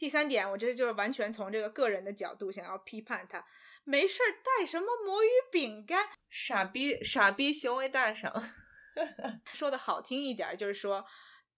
[0.00, 3.44] 第三点，我这就是完全从这个个人的角度想要批判他，
[3.84, 8.32] 没事儿带什么魔芋饼干，傻逼傻逼行为大赏。
[9.52, 11.04] 说的好听一点，就是说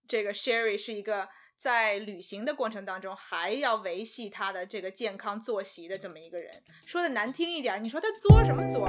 [0.08, 6.50] 这个 Sherry 是一个在旅行的过程当中还要维系他的这个健康作息的这么一个人。
[6.84, 8.88] 说的难听一点，你说他作什么作？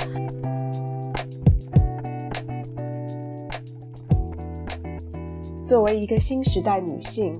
[5.63, 7.39] 作为一个新时代女性。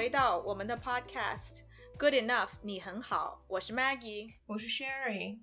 [0.00, 5.40] 回到我们的 podcast，Good enough，你很好，我是 Maggie，我是 Sherry。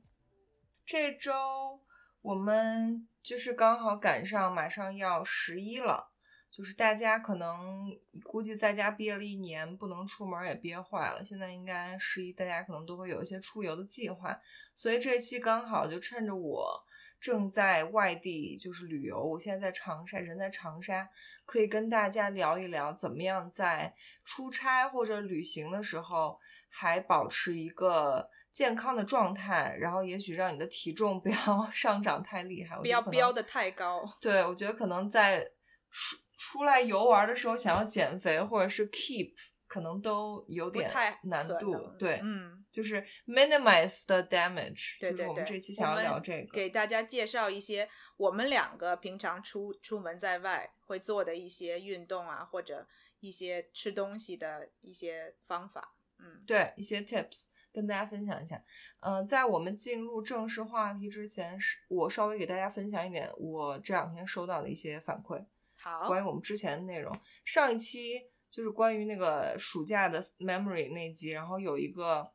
[0.83, 1.79] 这周
[2.23, 6.11] 我们就是刚好赶上马上要十一了，
[6.49, 11.23] 就是大家可能估计在家憋了一年，不能出门也憋坏了。
[11.23, 14.35] 现在应该十一，大家可能都会有一些出游的计划，
[14.73, 16.83] 所以这期刚好就趁着我。
[17.19, 21.07] 正在外地就是旅游，我现在在长沙，人在长沙，
[21.45, 34.03] 可以跟大家聊一聊，怎么样在出差或者旅行的时候还保持一个健康的状态，然后也许让你的体重 不要上涨太厉害，不要飙的太高。
[34.21, 35.43] 对，我觉得可能在
[35.89, 39.33] 出出来游玩的时候，想要减肥或者是 keep。
[39.67, 40.89] 可能都有点
[41.23, 45.27] 难度，对，嗯，就是 minimize the damage，对对对。
[45.27, 52.87] 我们这期想要聊这个，给大家介绍一些我们两个平常出出门在外会做的一些运动啊，或者
[53.19, 58.63] 一些吃东西的一些方法，嗯，对，一些 tips 跟大家分享一下。
[59.01, 65.45] 嗯，在我们进入正式话题之前，是我稍微给大家分享一点我这两天收到的一些反馈，
[65.75, 67.13] 好，关于我们之前的内容，
[67.43, 68.29] 上一期。
[68.57, 72.27] 就是关于那个暑假的 memory 那集，然后有一个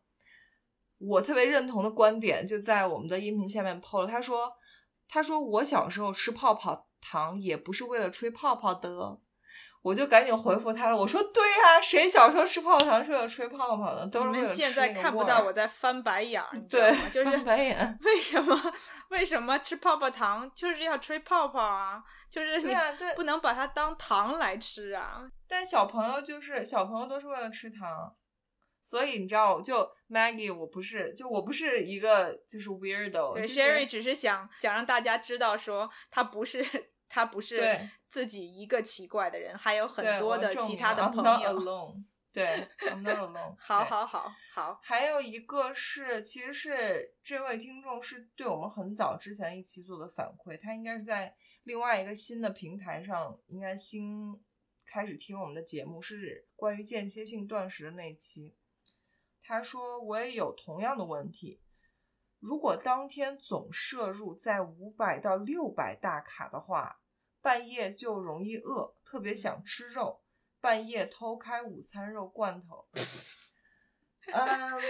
[0.98, 4.06] 我特别认同的观点，就在我们的音频下面 PO 了。
[4.06, 4.52] 他说
[5.08, 9.18] ：“他说我小时候吃泡泡糖也不是为了吹泡泡的。”
[9.82, 14.06] 我就赶紧回复他了，我说：“对呀，谁小时候吃泡泡糖是为了吹泡泡的？
[14.06, 17.98] 都是为了吃现在看不到我在翻白眼儿，对，就是白眼。
[18.02, 18.72] 为什么？
[19.10, 22.00] 为什么吃泡泡糖就是要吹泡泡啊？
[22.30, 22.72] 就是你
[23.16, 28.14] 不能把它当糖来吃啊？”但小朋友就是小朋友都是为了吃糖，
[28.80, 33.34] 所以你知道，就 Maggie，我不是，就我不是一个就是 weirdo。
[33.34, 36.64] 对，Sherry 只是想想让大家知道，说他不是
[37.12, 37.78] 他不是
[38.08, 41.60] 自己一个奇怪的人，还有很多的其他的朋友。
[41.60, 42.04] I'm。
[42.32, 43.54] 对，I'm not alone。
[43.58, 44.80] 好好好好。
[44.82, 54.42] 还有一个是，其实是这位听众是对我们很早之前一期做的反馈，他应该是在另外一个新的平台上，应该新。
[54.84, 58.54] 开始听我们的节目是关于间歇性断食的那期，
[59.42, 61.60] 他说我也有同样的问题，
[62.38, 67.00] 如果当天总摄入在五百到六百大卡的话，
[67.42, 70.22] 半夜就容易饿，特别想吃肉，
[70.60, 72.88] 半夜偷开午餐肉罐头。
[74.32, 74.80] 嗯，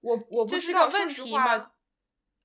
[0.00, 1.74] 我我不知道，说实话，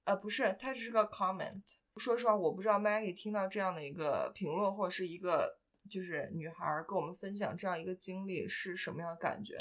[0.06, 1.62] 呃，不是，它只是个 comment。
[1.98, 5.60] 说实话，我不知道 Maggie 听到这样的一个评论或者是一个。
[5.90, 9.58] 就是女孩跟我们分享这样一个经历是什么样的感觉？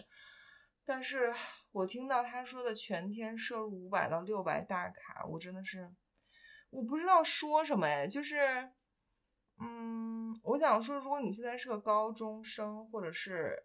[0.84, 1.32] 但是
[1.70, 5.90] 我听到她说的全天摄入五百到六百大卡，我真的是
[6.68, 8.06] 我不知道说什么哎。
[8.06, 8.68] 就是，
[9.60, 13.64] 嗯，我想说，如果你现在是个高中生或者是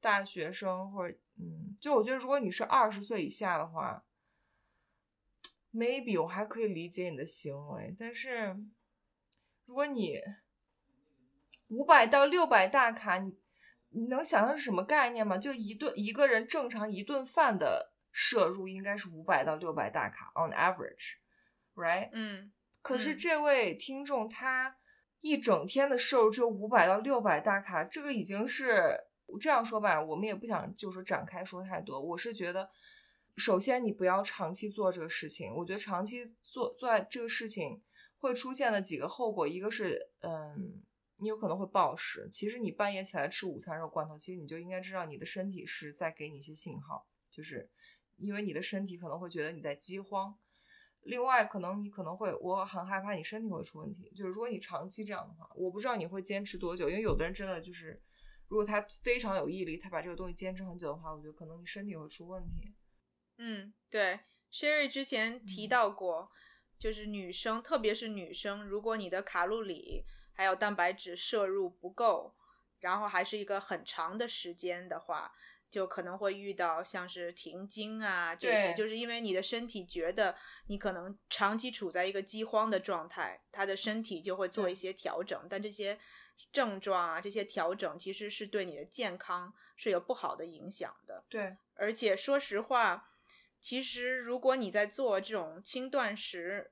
[0.00, 4.04] 大学生，或者嗯，就我觉得如果你是二十岁以下的话
[5.72, 7.94] ，maybe 我还可以理解你的行为。
[7.98, 8.56] 但是
[9.64, 10.20] 如果你
[11.68, 13.36] 五百到六百大卡，你
[13.90, 15.36] 你能想象是什么概念吗？
[15.36, 22.10] 就一顿一个人正常一顿饭的摄入应该是五百到六百大卡，on average，right？
[22.12, 22.52] 嗯。
[22.80, 24.76] 可是这位听众他
[25.26, 28.96] 一整天的摄入只有五百到六百大卡，这个已经是
[29.40, 32.00] 这样说吧，我们也不想就是展开说太多。
[32.00, 32.70] 我是觉得，
[33.36, 37.82] 首先你不要长期做这个事情，我觉得长期做做这个事情
[38.18, 40.82] 会出现的几个后果，一个是嗯。
[41.18, 42.28] 你有可能会暴食。
[42.30, 47.70] 其实你半夜起来吃午餐肉罐头，其实你就应该知道你的身体是在给你一些信号，就是
[48.18, 50.36] 因为你的身体可能会觉得你在饥荒。
[51.06, 54.10] 另外，可能你可能会，我很害怕你身体会出问题。
[54.10, 58.00] 就是如果你长期这样的话，我不知道你会坚持多久，因为有的人真的就是，
[58.48, 62.74] 如果他非常有毅力，他把这个东西坚持很久的话，我觉得可能你身体会出问题。
[63.38, 64.20] 嗯，对
[64.52, 66.30] ，Sherry 之前提嗯到过，
[66.78, 72.34] 就是女生，特别是女生，如果你的卡路里还有蛋白质摄入不够，
[72.80, 75.32] 然后还是一个很长的时间的话，
[75.70, 80.36] 就可能会遇到像是停经啊这些，就是因为你的身体觉得
[80.68, 85.98] 你可能长期处在一个饥荒的状态，他的身体就会做一些调整，但这些
[86.52, 91.24] 症状啊，这些调整其实是对你的健康是有不好的影响的。
[91.28, 93.10] 对，而且说实话，
[93.60, 96.70] 其实如果你在做这种轻断食，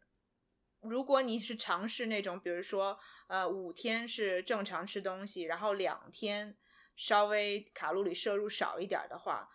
[0.80, 6.56] 如果你是尝试那种，比如说呃五天是正常吃东西，然后两天
[6.96, 9.50] 稍微卡路里摄入少一点儿的话，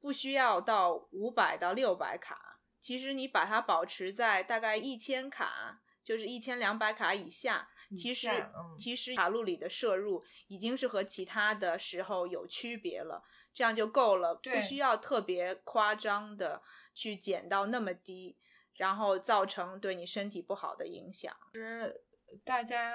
[0.00, 8.76] 不需要到五百到六百卡，其实你把它保持在大概一千卡，就是一千两百卡以下，其实嗯。
[8.78, 13.22] 其实卡路里的摄入已经是和其他的时候有区别了，
[13.52, 16.62] 这样就够了，不需要特别夸张的
[16.94, 18.38] 去减到那么低，
[18.74, 21.36] 然后造成对你身体不好的影响。
[21.52, 22.02] 其实
[22.42, 22.94] 大家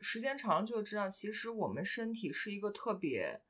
[0.00, 3.40] 时间长了就知道，其实我们身体是一个特别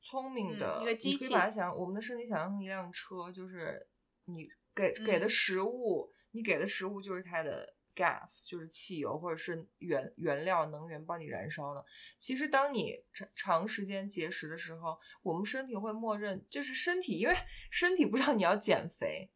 [0.00, 3.86] 聪明嗯的，一个机器你可以把它想，我们的身体想象成一辆车，就是
[4.24, 11.84] 你给给的嗯食物，你给的食物就是它的 gas，就是汽油或者是原原料能源帮你燃烧的。
[12.16, 17.36] 其实当你长长时间节食的时候，我们身体会默认，就是身体，因为
[17.70, 19.30] 身体不知道你要减肥。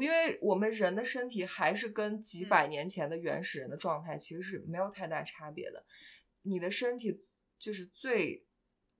[0.00, 5.84] 因为我们人的身体还是跟几嗯百年前的原始人的状态其实是没有太大差别的。
[6.42, 7.24] 你的身体
[7.58, 8.46] 就是最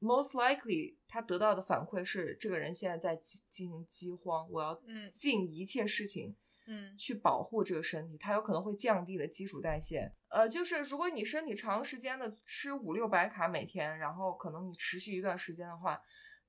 [0.01, 6.37] most likely，他得到的反馈是这个人现在在进进行饥荒，我要嗯尽一切事情
[6.67, 10.13] 嗯去保护这个身体，它有可能会降低你的基础代谢。
[10.29, 16.03] 呃，就是如果你身体长时间的吃五六百卡每天，然后可能你持续一段时间的话，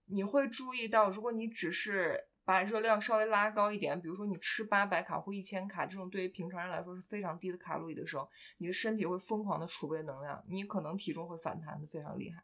[0.06, 8.30] 你会注意到，如果你只是把热量稍微拉高一点，比如说你吃八百卡或一千卡，这种对于平常人来说是非常低的卡路里的时候，
[8.60, 12.42] 你的身体会疯狂的储备能量，你可能体重会反弹的非常厉害。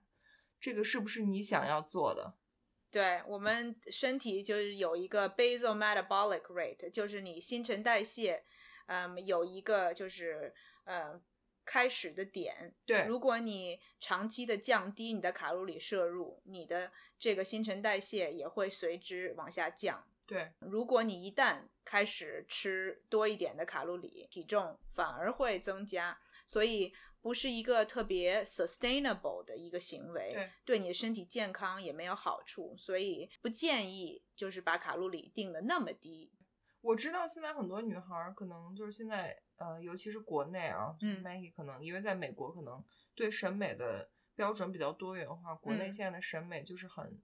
[0.60, 2.34] 这个是不是你想要做的？
[2.92, 8.44] 对我们身体就是有一个 basal metabolic rate，就是你新陈代谢，
[8.88, 10.54] 嗯，有一个就是
[10.84, 11.22] 嗯
[11.66, 12.72] 开始的点。
[12.86, 20.06] 对如果你长期的降低你的卡路里摄入，你的这个新陈代谢也会随之往下降。
[20.26, 36.32] 对，如果你一旦开始吃多一点的卡路里，体重反而会增加，所以不是一个特别 sustainable 的一个行为，对你的身体健康也没有好处，所以不建议就是把卡路里定的那么低。
[36.84, 42.84] 我知道现在很多女孩儿可能就是现在呃，尤其是国内啊，嗯，Maggie 可能因为在美国可能
[43.16, 47.18] 对审美的标准比较多元化，国内嗯现在的审美就是很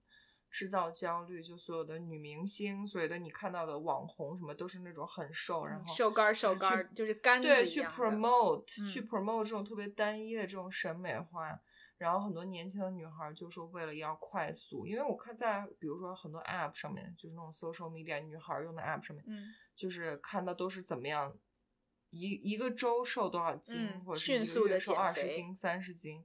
[0.50, 11.60] 制造焦虑，就所有的女明星，所有的你看到的网红什么都是那种很瘦，然后瘦干儿瘦就是干儿，就是干对去 promote、去嗯 promote 这种特别单一的这种审美化。
[12.00, 21.36] 然后很多年轻的女孩儿就是，为了要快速，因为我看在比如说很多 app 上面，就是那种 social media 女孩儿用的 app 上面，嗯就是看到都是怎么样
[22.08, 26.24] 一一个周瘦多少斤，嗯或者是一个迅速地月瘦二十斤、三十斤。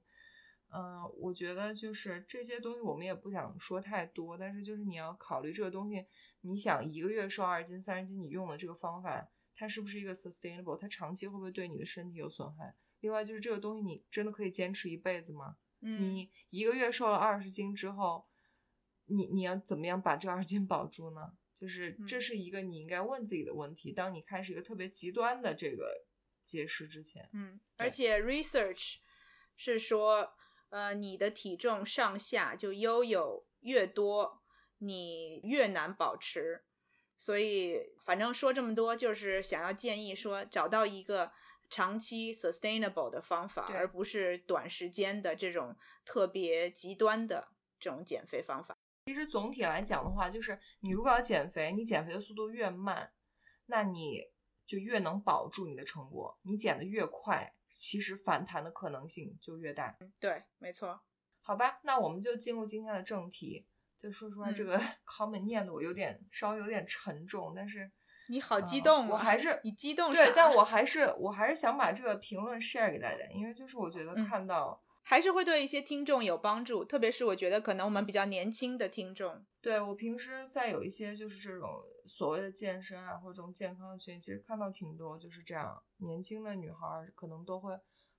[0.68, 6.06] 嗯、我觉得就是这些东西我们也不想说太多，但是就是你要考虑这个东西，
[6.40, 10.76] 你想一个月瘦二十斤、三十斤，你用的这个方法，它是不是一个 sustainable？
[10.76, 12.74] 它长期会不会对你的身体有损害？
[13.00, 15.56] 另外就是这个东西，你真的可以坚持一辈子吗？
[15.80, 18.26] 嗯，你一个月瘦了二十斤之后，
[19.06, 21.32] 你你要怎么样把这二十斤保住呢？
[21.54, 23.92] 就是这嗯是一个你应该问自己的问题。
[23.92, 26.04] 当你开始一个特别极端的这个
[26.44, 28.96] 节食之前，嗯，而且 research
[29.56, 30.34] 是说，
[30.68, 34.42] 呃，你的体重上下就悠有越多，
[34.78, 36.64] 你越难保持。
[37.18, 41.32] 所以，反正说这么多，就是想要建议说，找到一个
[41.68, 48.76] 长期 sustainable 的方法，而不是短时间的这种特别极端的这种减肥方法。
[49.06, 53.12] 其实总体来讲的话，就是你如果要减肥，你减肥的速度越慢，
[53.66, 54.22] 那你
[54.66, 56.38] 就越能保住你的成果。
[56.42, 59.96] 你减的越快，其实反弹的可能性就越大。
[60.18, 61.00] 对，没错。
[61.40, 63.66] 好吧，那我们就进入今天的正题。
[63.96, 67.90] 就说实话，这嗯个 comment 念的我有点稍微有点沉重，但是
[68.28, 69.08] 你好激呃动啊！
[69.12, 79.44] 我还是你激动对，但我还是我还是想把这个评论 share 给大家，因为就是我觉得嗯看到还是会对一些听众有帮助，特别是我觉得可能我们比较年轻的听众。
[79.60, 81.68] 对我平时在有一些就是这种
[82.04, 87.72] 所谓的健身啊，或者这种健康的群，其实看到挺多就是这样年轻的女孩儿可能都会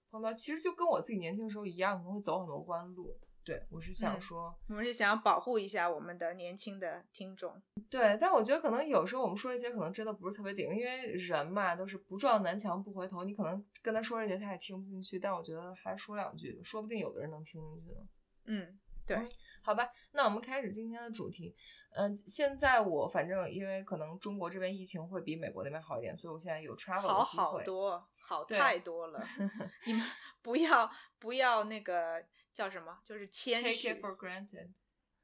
[0.10, 3.18] 碰到，其实就跟我自己年轻的时候一样，可能会走很多弯路。
[3.48, 7.56] 对我是想嗯说，我们是想要保护一下我们的年轻的听众。
[7.90, 18.06] 对，但我觉得可能有时候我们说一些可能真的不是特别顶，因为人嘛都是不撞南墙不回头，你可能跟他说这些他也听不进去，但我觉得还说两句，说不定有的人能听进去呢。
[18.48, 19.30] 嗯，对嗯
[19.62, 21.56] 好吧，那我们开始今天的主题。
[21.92, 27.24] 嗯、现在我反正因为可能中国这边疫情会比美国那边好一点，所以我现在有 travel 好。
[27.24, 29.26] 好多，好太多了。
[29.88, 30.04] 你们
[30.44, 32.24] 不要不要那个
[32.58, 34.72] 叫什么，就是谦 Take 虚 granted。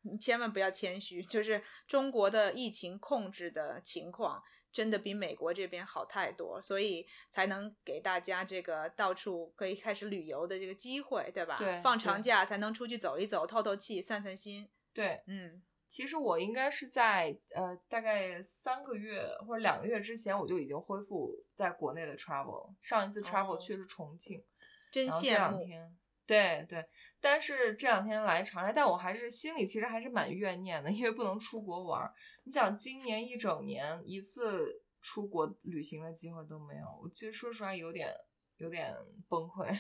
[0.04, 1.24] 你千万不要谦虚。
[1.24, 11.58] 就是中国的疫情控制的情况，真的比美国这边好太多，所以才能给大家这个到处可以开始旅游的这个机会，对吧？
[11.58, 14.70] 对放长假才能出去走一走，透透气，散散心。
[14.94, 22.76] 对，嗯其实我应该是在呃大概三个月或者两个月之前，我就已经恢复在国内的 travel 了。
[22.80, 24.44] 上一次 travel 哦去的是重庆，
[24.92, 25.58] 真然后这羡慕。
[25.58, 26.86] 两天，对对，
[27.20, 32.14] 但是这两天来长沙，但我还是心里其实还是蛮怨念的， 因为不能出国玩儿。
[32.44, 38.14] 你想，今年一整年一次出国旅行的机会都没有，我其实说实话有点
[38.58, 38.96] 有点
[39.28, 39.78] 崩溃。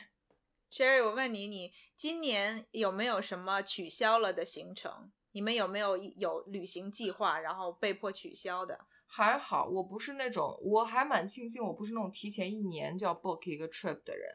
[0.72, 5.12] Sherry，我问你，你今年有没有什么取消了的行程？
[5.32, 8.86] 你们有没有有旅行计划，然后被迫取消的？
[9.06, 14.30] 还好，我不是那种，我还蛮庆幸我不是那种提前一年就要 book 一个 trip 的人，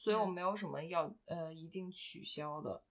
[0.00, 0.32] 所以我嗯。
[0.32, 2.82] 没有什么要呃一定取消的。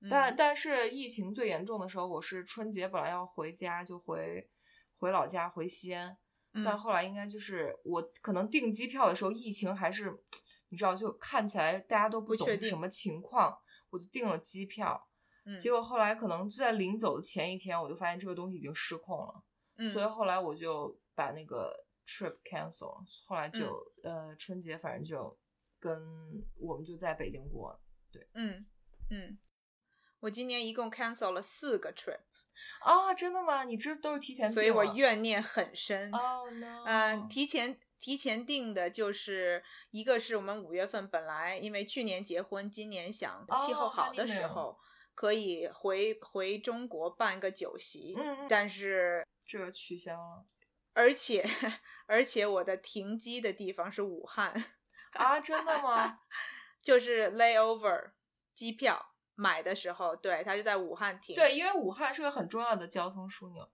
[0.00, 0.10] 嗯。
[0.10, 4.50] 但但是疫情最严重的时候，我是春节本来要回家，就回
[4.96, 6.18] 回老家回西安，
[6.52, 6.78] 但嗯。
[6.78, 10.12] 后来应该就是我可能订机票的时候，疫情还是
[10.70, 13.56] 你知道，就看起来大家都不懂什么情况，
[13.90, 15.08] 我就订了机票。
[15.44, 15.56] 嗯。
[15.60, 19.44] 结果后来可能就在临走的前一天，我就发现这个东西已经失控了。
[19.78, 25.38] 嗯所以后来我就把那个 trip cancel 了，后来就、呃春节反正就
[25.86, 28.26] 跟我们就在北京过对。
[28.34, 28.66] 嗯
[29.10, 29.38] 嗯，
[30.18, 32.18] 我今年一共 cancel 了四个 trip，
[32.80, 33.62] 啊，真的吗？
[33.62, 36.10] 你这都是提前所以我怨念很深。
[36.10, 44.76] Oh no，嗯，提前提前定的就是一个是我们五月份本来因为去年结婚，今年想气候哦好的时候
[45.14, 48.16] 可以回回中国办个酒席，
[48.48, 50.44] 但是这个取消了。
[50.94, 51.44] 而且
[52.06, 54.52] 而且我的停机的地方是武汉，
[55.16, 55.40] 啊？
[55.40, 56.20] 真的吗？
[56.82, 58.10] 就是 layover
[58.54, 61.34] 机票买的时候，对，它是在武汉停。
[61.34, 63.68] 对，因为武汉是个很重要的交通枢纽。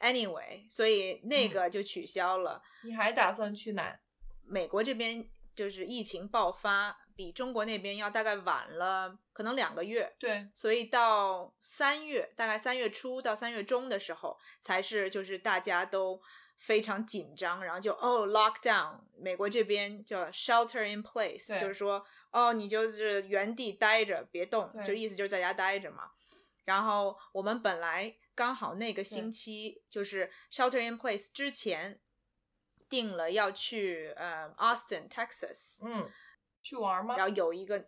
[0.00, 2.62] ，anyway，所以那嗯个就取消了。
[2.82, 3.98] 你还打算去哪？
[4.46, 16.20] 美国这边就是疫情爆发，比中国那边要大概晚了可能两个月，对，所以到三月，大概三月初到三月中的时候，才是就是大家都
[16.56, 26.10] 非常紧张，然后就哦 lockdown，美国这边叫 shelter in place，就是说哦你就是原地待着别动，就意思就是在家待着嘛。
[26.64, 32.00] 然后我们本来刚好那个星期就是 shelter in place 之前
[32.88, 36.10] 定了要去呃 Austin Texas，嗯，
[36.62, 37.16] 去玩吗？
[37.16, 37.86] 然后有一个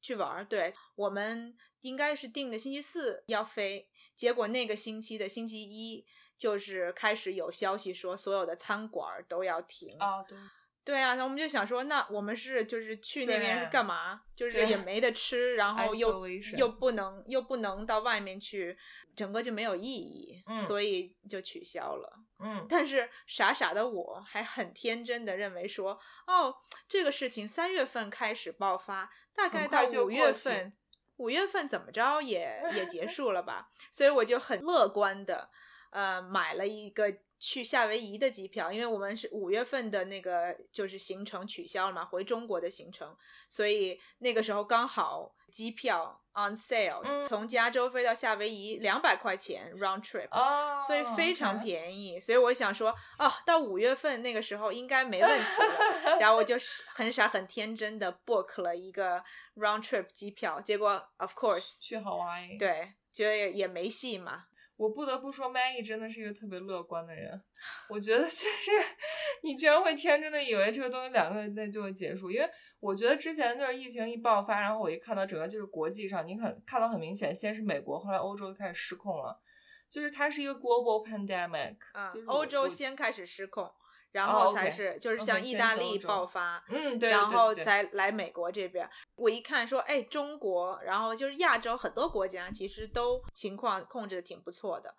[0.00, 6.04] 去玩儿，对我们应该是定的星期四要飞，结果那个星期的星期一
[6.36, 9.96] 就是开始有消息说所有的餐馆儿都要停。
[9.98, 10.38] 啊，对，
[10.84, 14.20] 对啊，那我们就想说，那我们是就是去那边是干嘛？
[14.34, 18.76] 就是也没得吃，然后又又不能又不能到外面去，
[19.16, 22.12] 整个就没有意义，嗯所以就取消了。
[22.38, 26.54] 嗯，但是傻傻的我还很天真的认为说，哦，
[26.86, 30.76] 这个事情三月份开始爆发，大概到五月份，
[31.16, 33.70] 五月份怎么着也也结 束了吧？
[33.90, 35.50] 所以我就很乐观的，
[35.96, 43.16] 呃，买了一个去夏威夷的机票，因为我们是五月份的那个就是行程取消了嘛，回中国的行程，
[43.48, 50.28] 所以那个时候刚好机票 on sale，、嗯从加州飞到夏威夷两百块钱 round trip。
[50.32, 56.16] 哦，所以非常便宜，所以我想说，哦，到五月份那个时候应该没问题了。
[56.20, 59.24] 然后我就是很傻很天真的 book 了一个
[59.54, 64.44] round trip 机票，结果 of course 去 Hawaii。，对，觉得也也没戏嘛。
[64.76, 67.40] 我不得不说，Maggie 真的是一个特别乐观的人。
[67.88, 68.70] 我觉得就是
[69.42, 79.40] 你居然会天真的以为这个东西两个月内就会结束，因为我觉得之前就是疫情一爆发，然后我一看到整个就是国际上，你很看到很明显，先是美国，后来欧洲就开始失控了，
[79.88, 83.72] 就是它是一个 global pandemic，、啊就是，欧洲先开始失控，
[84.12, 88.88] 然哦后才是就是像意大利爆发，嗯，对，然后才来美国这边。
[89.14, 94.94] 我一看说，哎，中国，然后就是亚洲很多国家其实都情况控制的挺不错的，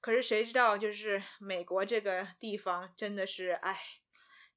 [0.00, 3.78] 可是谁知道就是美国这个地方真的是，哎，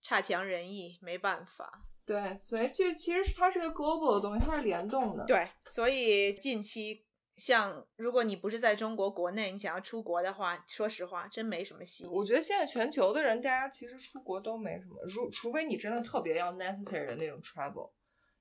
[0.02, 1.82] 差强人意，没办法。
[2.06, 5.26] 对，所以这其实它是个 global 的东西，它是联动的。
[5.26, 7.04] 对，所以近期
[7.38, 12.06] 像如果你不是在中国国内，你想要出国的话，说实话，真没什么戏。
[12.08, 17.92] 我觉得现在全球的人，大家其实出国都没什么，如除非你真的特别要 necessary 的那种 travel，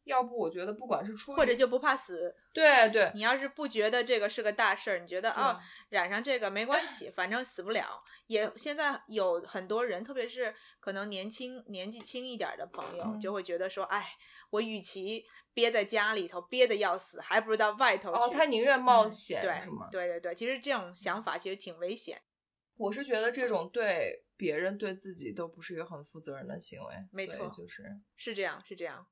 [0.04, 8.02] 要不我觉得不管是出或者就不怕死，对对你要是不觉得这个是个大事儿，你觉得啊、对染上这个没关系，反正死不了。
[8.26, 14.04] 也现在有很多人，特别是可能年轻、年纪轻一点儿的朋友，嗯就会觉得说，哎，
[14.50, 18.18] 我与其憋在家里头憋得要死，还不如到外头去。
[18.18, 19.62] 哦，他宁愿冒嗯险、对？
[19.90, 22.20] 对对对，其实这种想法其实挺危险。
[22.76, 27.84] 我是觉得这种对别人对自己都不是一个很负责任的行为，没错就是
[28.16, 29.06] 是这样，是这样，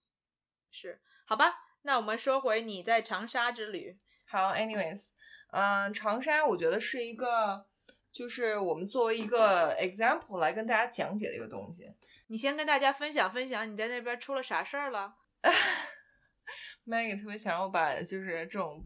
[0.72, 1.54] 是好吧？
[1.82, 5.10] 那我们说回你在长沙之旅，好，anyways，
[5.52, 7.66] 嗯、长沙我觉得是一个，
[8.12, 11.84] 就是我们作为一个 example 来跟大家讲解的一个东西。
[12.28, 15.14] 你先跟大家分享分享你在那边出了啥事儿了？
[16.86, 18.82] Maggie 特别想让我把就是这种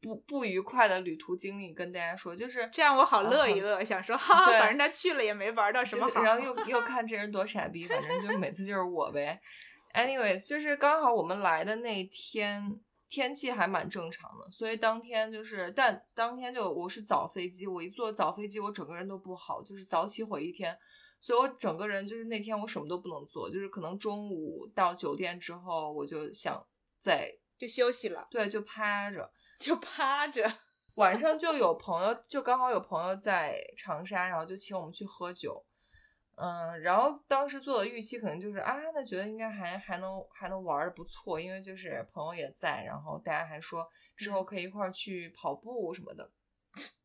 [0.00, 6.22] 不不愉快的旅途经历跟大家说，就是这样我好乐一嗯乐，想说 哈反正他去了也没玩到什么好。
[6.22, 9.40] 然后又又看这人多傻逼，反正就每次就是我呗。
[9.94, 20.78] Anyways，就是刚好我们来的那天天气还蛮正常的，所以当天就是，但当天就我是早飞机，我一坐早飞机，我整个人都不好，就是早起毁一天，
[21.18, 26.64] 所以我整个人就是那天我什么都不能做，就是可能中午到酒店之后，我就想
[27.00, 27.28] 在
[27.58, 30.48] 就休息了，对就趴着，就趴着。
[30.94, 35.64] 晚上就有朋友，就刚好有朋友在长沙，然后就请我们去喝酒。
[36.42, 46.30] 嗯，然后当时做的预期可能就是啊，那觉得应该还还能还能玩的不错，因为就是朋友也在，然后大家还说之后可以一块儿去跑步什么的。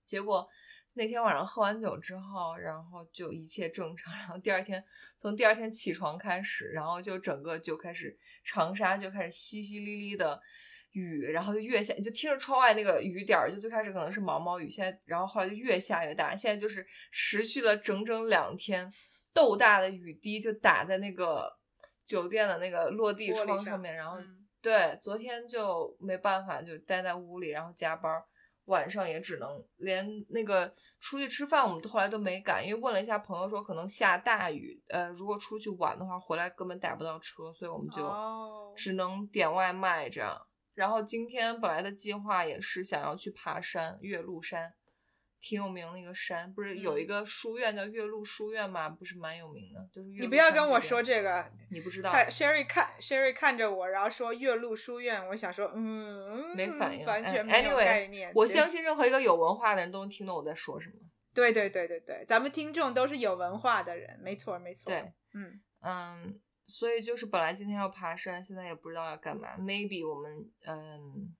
[0.05, 0.47] 结果
[0.93, 4.81] 那天晚上喝完酒之后，然后就一切正常，然后第二天
[5.17, 10.41] 从第二天起床开始，然后就整个就开始长沙就开始淅淅沥沥的
[10.91, 18.89] 雨，然后就越下，就听着窗外那个雨点儿，就最开始可能是毛毛雨，现在然后后来就越下越大，现在就是持续了整整两天，
[19.35, 21.51] 豆大的雨滴就打在那个
[22.05, 28.23] 酒店的那个落地窗上面，然后嗯对，昨天就没办法，就待在屋里，然后加班儿，
[28.65, 40.35] 晚上也只能连那个出去吃饭，我们都后来都没敢，因为问了一下朋友说可能下大雨，呃，如果出去晚的话，回来根本打不到车，所以我们就哦只能点外卖这样。
[40.73, 44.73] 然后今天本来的计划也是想要去爬山，岳麓山，
[45.41, 48.89] 挺有名的一个山，不是有一嗯个书院叫岳麓书院吗？
[48.89, 51.45] 不是蛮有名的，就是岳你不要跟我说这个。
[51.69, 58.31] 你不知道看 Sherry 看 Sherry 看着我，然后说岳麓书院，我想说，嗯，没反应，完哎全没有概念。
[58.33, 60.95] 我相信任何一个有文化的人都能听懂我在说什么。
[61.33, 64.89] 对对对对对，咱们听众都是有文化的人，没错没错。
[64.89, 69.49] 对，嗯，嗯，所以就是本来今天要爬山，现在也不知道要干嘛。
[69.59, 71.35] Maybe 我们嗯，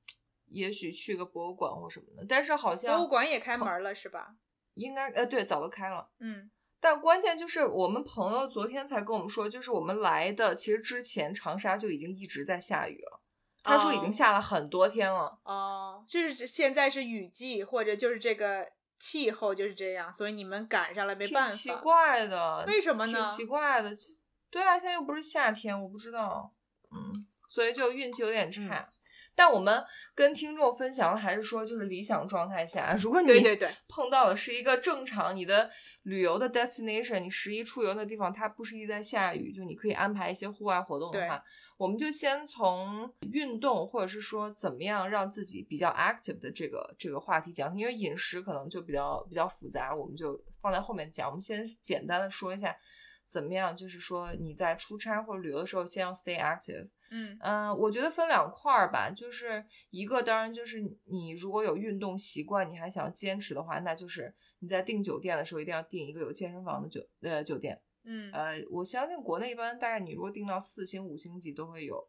[0.47, 4.35] 也许去个博物馆或什么的，但是好像博物馆也开门了是吧？
[4.75, 6.09] 应该呃对，早都开了。
[6.19, 13.21] 嗯，但关键就是我们朋友昨天才跟我们说，就是我们来的其实之前长沙就已经一直在下雨了。
[13.63, 15.39] 他说已经哦下了很多天了。
[15.43, 21.49] 哦，就是现在是雨季，或者就是这个气候就是这样，所以你们赶上了，没办法。
[21.49, 23.95] 挺奇怪的，为什么呢挺奇怪的，
[24.51, 26.53] 对啊，现在又不是夏天，我不知道，
[26.91, 28.61] 嗯，所以就运气有点差。
[28.61, 28.94] 嗯
[29.35, 29.83] 但我们
[30.15, 35.69] 跟听众分享的还是说，就是理想状态下，如果你对对对 碰到的是一个正常你的
[36.03, 41.43] 旅游的 destination，你十一出游的地方，它不是一直在下雨，就你可以安排一些户外活动的话，
[41.77, 51.27] 我们就先从运动或者是说怎么样让自己比较 active 的这个这个话题讲，因为饮食可能就比较比较复杂，我们就放在后面讲。
[51.27, 52.73] 我们先简单的说一下
[53.27, 56.87] 怎么样，就是说你在出差或者旅游的时候，先要 stay active。
[57.17, 67.81] 嗯嗯，我觉得分两块儿吧，就是一个当然就是你如果有运动习惯，你还想要坚持的话，那就是你在订酒店的时候一定要订一个有健身房的酒呃酒店。
[68.03, 72.07] 嗯呃，我相信国内一般大概你如果订到四星、五星级都会有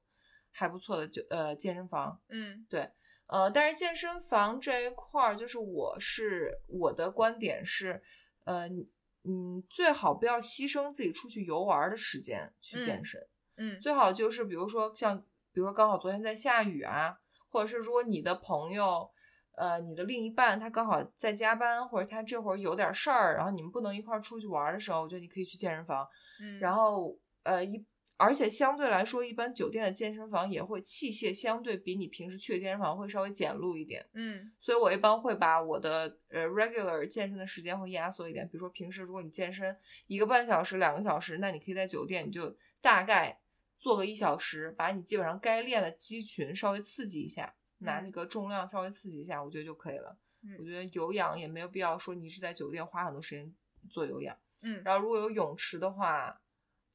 [0.51, 2.21] 还不错的酒呃健身房。
[2.29, 2.90] 嗯对
[3.29, 8.03] 呃，但是健身房这一块儿，就是我是我的观点是，
[8.45, 8.69] 呃，
[9.25, 13.21] 嗯，最好不要牺牲自己出去游玩儿的时间去健嗯身。
[13.21, 13.29] 嗯
[13.81, 15.19] 最好就是比如说像，
[15.53, 17.19] 比如说刚好昨天在下雨啊，
[17.51, 19.09] 或者是如果你的朋友，
[19.57, 26.07] 呃，你的另一半他刚好在加班，或者他这会儿有点事儿，然后你们不能一块儿出去玩的时候，我觉得你可以去健身房。
[26.42, 27.83] 嗯，然后呃一，
[28.19, 34.07] 而且相对来说，一般酒店的健身房也会器械相对比你平时去的健身房会稍微简陋一点。
[34.12, 39.75] 嗯所以我一般会把我的呃 regular 健身的时间会压缩一点，比如说平时如果你健身
[40.07, 43.38] 一个半小时、两个小时，那你可以在酒店你就大概
[43.78, 50.18] 做个一小时，把你基本上该练的肌群稍微刺激一下，拿那嗯个重量稍微刺激一下，我觉得就可以了。
[50.58, 53.54] 我嗯觉得有氧也没有必要说你是在酒店花很多时间
[53.90, 56.40] 做有氧，嗯，然后如果有泳池的话。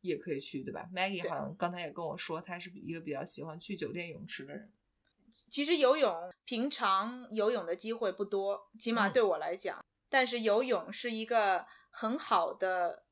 [0.04, 4.74] 也可以去，对吧？Maggie 好像刚才也跟我说，她是一个比较喜欢去酒店泳池的人。
[5.48, 13.04] 其实游泳平常游泳的机会不多，起码嗯对我来讲，但是游泳是一个很好的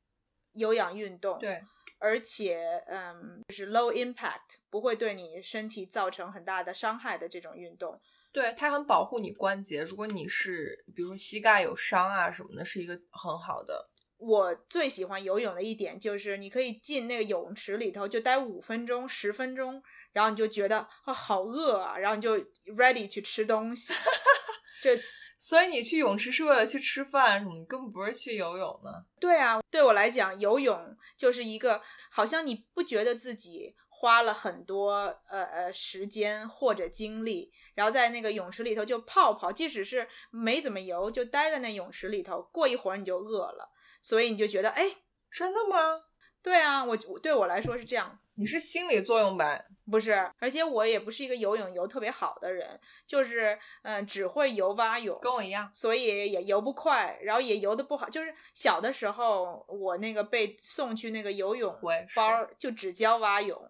[0.54, 1.64] 有氧运动，，对，
[2.00, 8.02] 而且嗯，就是 low impact，不会对你身体造成很大的伤害的这种运动。
[8.32, 9.84] 对，它很保护你关节。
[9.84, 13.90] 如果你是比如说膝盖有伤啊什么的，是一个很好的。
[14.18, 19.82] 我最喜欢游泳的一点就是，你可以进那个泳池里头就待五分钟、十分钟，
[20.12, 22.38] 然后你就觉得啊好饿啊，然后你就
[22.76, 23.94] ready 去吃东西。
[24.82, 24.96] 这
[25.42, 27.54] 所以你去泳池是为了去吃饭，什么？
[27.54, 29.06] 你根本不是去游泳呢。
[29.22, 34.92] 对啊，对我来讲，游泳就是一个好像你不觉得自己花了很多
[35.30, 43.72] 呃呃时间或者精力，然后在那个泳池里头就泡泡，即使是没怎么游，就待在那泳池里头，过一会儿你就饿了，
[44.02, 44.98] 所以你就觉得哎，
[45.32, 46.04] 真的吗？
[46.42, 48.20] 对啊，我对我来说是这样。
[48.40, 49.60] 你是心理作用吧？
[49.92, 55.70] 不是，而且我也不是一个游泳游特别好的人，就是嗯、呃只会游蛙泳，跟我一样。
[55.74, 58.10] 所以也游不快，然后也游的不好。
[58.10, 63.70] 就是小的时候，我那个被送去那个游泳我也是班，就只教蛙泳，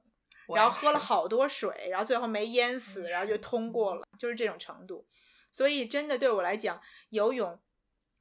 [0.54, 5.08] 然后喝了好多水，然后最后没淹死，嗯然后就通过了，就是这种程度。
[5.50, 6.80] 所以真的对我来讲，
[7.10, 7.60] 游泳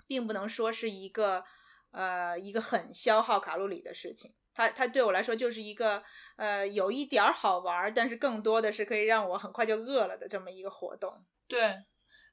[0.07, 1.45] 并不能说是一个
[1.91, 4.33] 呃一个很消耗卡路里的事情。
[4.59, 6.03] 它它对我来说就是一个
[6.35, 11.13] 呃有一点儿好玩，但是更多的是可以让我很快就饿了的这么一个活动。
[11.47, 11.77] 对，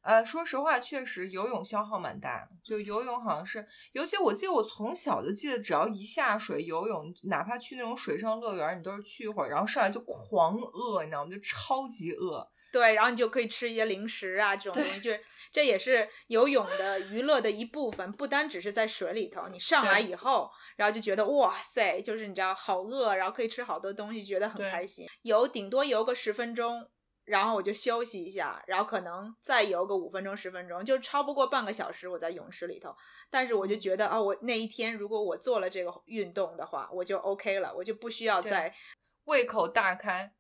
[0.02, 2.50] 呃，说实话，确实游泳消耗蛮大。
[2.64, 11.32] 就游泳好像是，尤其我记得我从小就记得，只要一下水游泳，哪怕去那种水上乐园，你都是去一会儿，然后上来就狂饿，你知道吗？
[11.32, 12.50] 就超级饿。
[12.76, 25.08] 对，然后你就可以吃一些零食啊，这种东西，就是这也是游泳的娱乐的一部分，不单只是在水里头，你上来以后，然后就觉得哇塞，就是你知道好饿，然后可以吃好多东西，觉得很开心。
[25.22, 26.86] 游顶多游个十分钟，
[27.24, 32.94] 然后我就休息一下，然后可能再游个五分钟、十分钟，就超不过半个小时我在泳池里头。
[33.30, 38.76] 但是我就嗯觉得啊、我那一天如果我做了这个运动的话，我就 OK 了，我就不需要再
[39.24, 40.35] 胃口大开。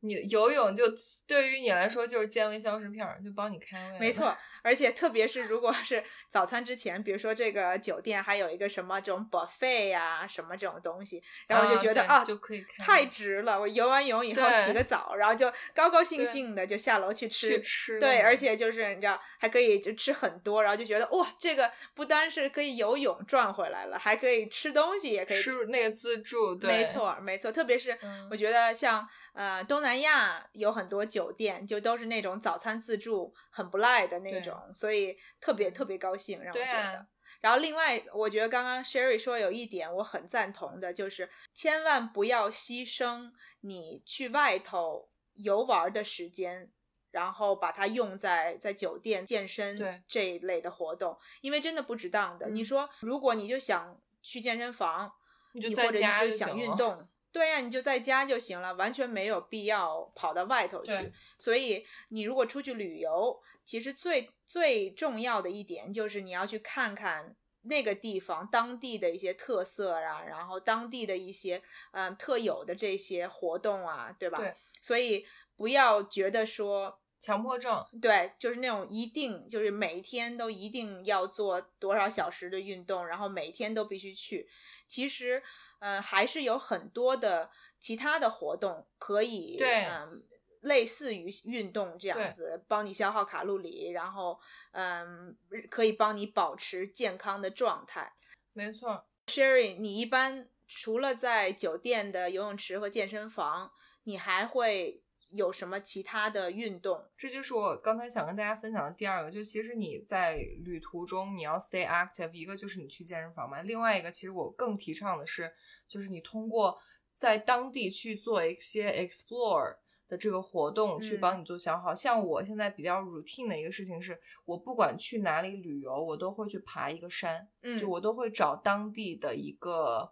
[0.00, 0.84] 你游泳就
[1.26, 3.98] 对于你来说就是健胃消食片儿，就帮你开胃。
[3.98, 13.58] 没，错，而且特别是如果是早餐之前，比如说这个酒店还有一个什么这种 buffet 呀、什么这种东西，然后我就觉得啊，就可以开太值了。
[13.60, 17.48] 我游完泳以后洗个澡，然后就高高兴兴的就下楼去吃。
[17.48, 18.00] 去吃。
[18.00, 36.98] 对，而且就是你知道，还可以就吃很多，然后就觉得哇，这个不单是可以游泳赚回来了，还可以吃东西，也可以吃那个自助，对，没错，没错，特别是嗯我觉得像呃东南亚有很多酒店，就都是那种早餐自助，很不赖的那种，所以特别嗯特别高兴，让我对觉得。
[36.98, 37.06] 啊
[37.40, 46.70] 然后另外，我觉得刚刚 Sherry 说有一点我很赞同的，就是千万不要牺牲你去外头游玩的时间。
[47.10, 52.50] 然后把它用在在酒店健身这一类的活动，因为真的不值当的。
[52.50, 55.10] 你嗯说，如果你就想去健身房，
[55.54, 61.12] 你就在你或者就你就想运动，对呀、你就在家就行了，完全没有必要跑到外头去对。
[61.38, 71.62] 所以你如果出去旅游，其实最最重要的一点就是你要去看看那个地方当地的一些特色啊，然后当地的一些
[71.92, 74.38] 嗯特有的这些活动啊，对吧？
[74.38, 74.54] 对。
[74.80, 84.48] 所以不要觉得说强迫症，对，就是那种一定就是每天都一定要做多少小时的运动，然后每天都必须去。
[84.86, 85.42] 其实，
[85.78, 90.22] 呃，还是有很多的其他的活动可以，对嗯，
[90.62, 94.40] 类似于运动这样子，帮你消耗卡路里，然后，
[94.72, 95.36] 嗯，
[95.70, 98.12] 可以帮你保持健康的状态。
[98.52, 99.06] 没错。
[99.26, 103.72] Sherry，你一般除了在酒店的游泳池和健身房，
[104.04, 107.04] 你还会有什么其他的运动？
[107.16, 115.52] 这就是我刚才想跟大家分享的第二个，就其实你在旅途中你要 stay active，一个就是你去健身房嘛，另外一个其实我更提倡的是，
[115.86, 116.78] 就是你通过
[117.14, 119.76] 在当地去做一些 explore
[120.08, 121.94] 的这个活动去嗯帮你做消耗。
[121.94, 130.10] 像我现在比较 routine 的一个事情是，我不管去哪里旅游，我都会去爬一个山，嗯，就我都会找当地的一个，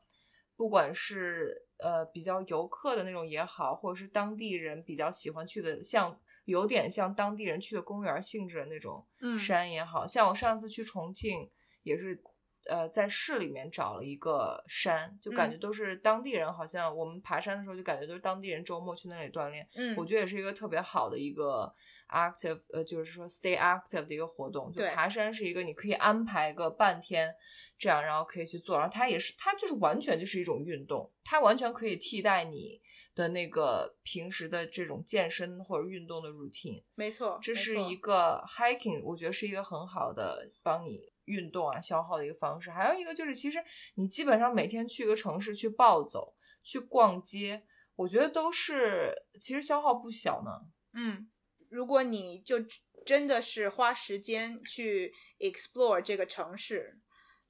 [0.56, 11.50] 不管是呃比较游客的那种也好，或者是当地人比较喜欢去的，像有点像当地人去的公园性质的那种嗯山也好，像我上次去重庆
[11.82, 12.22] 也是。
[12.68, 16.52] 呃，在市里面找了一个山，就感嗯觉都是当地人。
[16.52, 19.68] 好像我们爬山的时候，就感觉都是当地人周末去那里锻炼。
[19.74, 21.72] 嗯，我觉得也是一个特别好的一个
[22.08, 24.70] active，呃，就是说 stay active 的一个活动。
[24.72, 27.34] 就对爬山是一个你可以安排个半天
[27.78, 28.78] 这样，然后可以去做。
[28.78, 32.80] 然后它也是，它就是完全就是一种运动，它完全可以替代你
[33.14, 36.82] 的那个平时的这种健身或者运动的 routine。
[36.94, 42.70] 没错这是一个 hiking，我觉得是一个很好的帮你运动啊消耗的一个方式。
[42.70, 43.62] 还有一个就是，其实
[43.94, 50.66] 你基本上每天去一个城市去暴走、去逛街，我觉得都是其实消耗不小呢。
[50.94, 51.30] 嗯，
[51.68, 52.56] 如果你就
[53.04, 56.98] 真的是花时间去 explore 这个城市，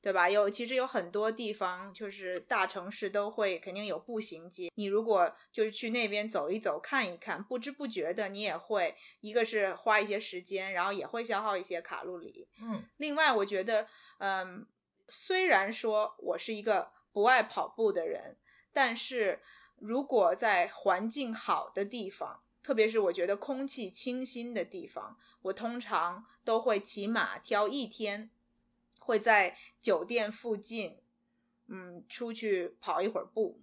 [0.02, 0.30] 对吧？
[0.30, 4.70] 有其实有很多地方，就是大城市都会肯定有步行街。
[4.76, 12.48] 你如果就是去那边走一走、看一看，不知不觉的你也会，一个是花一些时间，然后也会消耗一些卡路里。
[12.62, 14.66] 嗯另外，我觉得，嗯，
[15.09, 18.37] 虽然说我是一个不爱跑步的人，
[18.72, 19.42] 但是
[19.78, 28.30] 如果在环境好的地方，特别是我觉得空气清新的地方，我通常都会起码挑一天，
[29.07, 30.99] 会在酒店附近，
[31.69, 33.62] 嗯，出去跑一会儿步。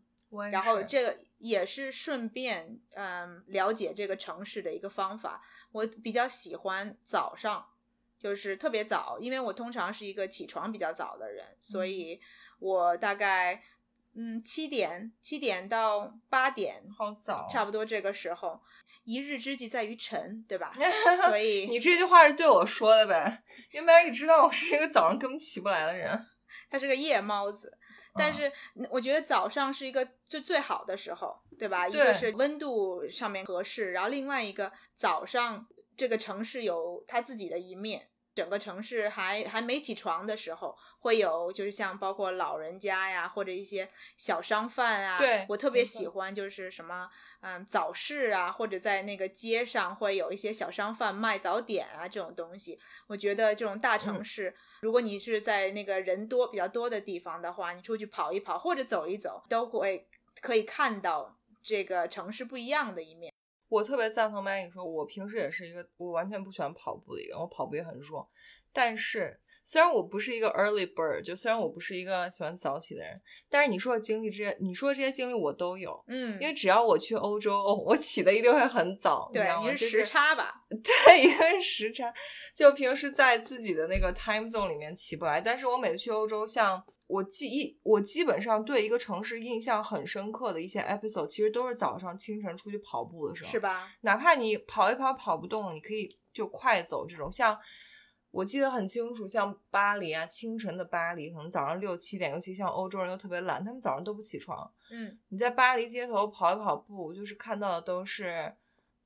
[0.51, 5.43] 然后这个也是顺便嗯了解这个城市的一个方法。
[5.71, 7.67] 我比较喜欢早上，
[8.17, 12.19] 就是特别早，因为我通常是一个起床比较早的人，所嗯以
[12.57, 13.61] 我大概
[14.15, 18.61] 嗯七点七点到八点，好早，差不多这个时候。
[19.05, 20.73] 一日之计在于晨，对吧？
[21.27, 23.43] 所以你这句话是对我说的呗？
[23.71, 26.25] 因为 Maggie 知道我是一个早上根本起不来的人。
[26.69, 27.77] 他是个夜猫子。
[28.15, 31.87] 但嗯是嗯我觉得早上是一个最最好的时候，对吧？
[31.87, 38.07] 一个是温度上面合适，然后另外一个早上这个城市有它自己的一面。
[38.35, 45.17] 整个城市还还没起床的时候，会有就是像包括老人家呀，或者一些小商贩啊。
[45.17, 47.09] 对我特别喜欢就是什么
[47.41, 52.79] 嗯早市啊，或者在那个街上会有一些小商贩卖早点啊这种东西。
[53.07, 60.07] 我觉得这种大城嗯市，如果你是在那个人多比较多的地方的话，你出去跑一跑或者走一走，都会
[60.41, 63.32] 可以看到这个城市不一样的一面。
[63.73, 68.27] 我特别赞同 Maggie 说，我平时也是一个我完全不喜欢跑步的一个人，我跑步也很弱。
[68.71, 76.03] 但是虽然我不是一个 early bird，就虽然我不是一个喜欢早起的人，但是你说的经历这些，你说的这些经历我都有。
[76.07, 79.31] 嗯，因为只要我去欧洲，我起的一定会很早？
[79.33, 80.53] 对，你就是时差吧？
[80.69, 82.13] 对，因为时差，
[82.55, 85.41] 就平时在自己的那个 time zone 里面起不来。
[85.41, 93.59] 但是我每次去欧洲，像我记忆，我基本上对一个城市印象很深刻的一些 episode，其实都是早上清晨出去跑步的时候，是？
[93.59, 93.91] 吧？
[94.01, 97.59] 哪怕你跑一跑跑不动，你可以就快走这种，像。
[98.31, 108.51] 我记得很清楚，像巴黎啊，清晨的巴黎，可能早上六七点，尤其像欧洲人又特别懒，他们早上都不起床，嗯你在巴黎街头跑一跑步，就是看到的都是，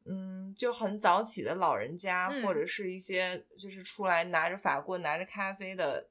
[0.06, 6.08] 嗯，就很早起的老人家，嗯或者是一些就是出来拿着法棍、拿着咖啡的，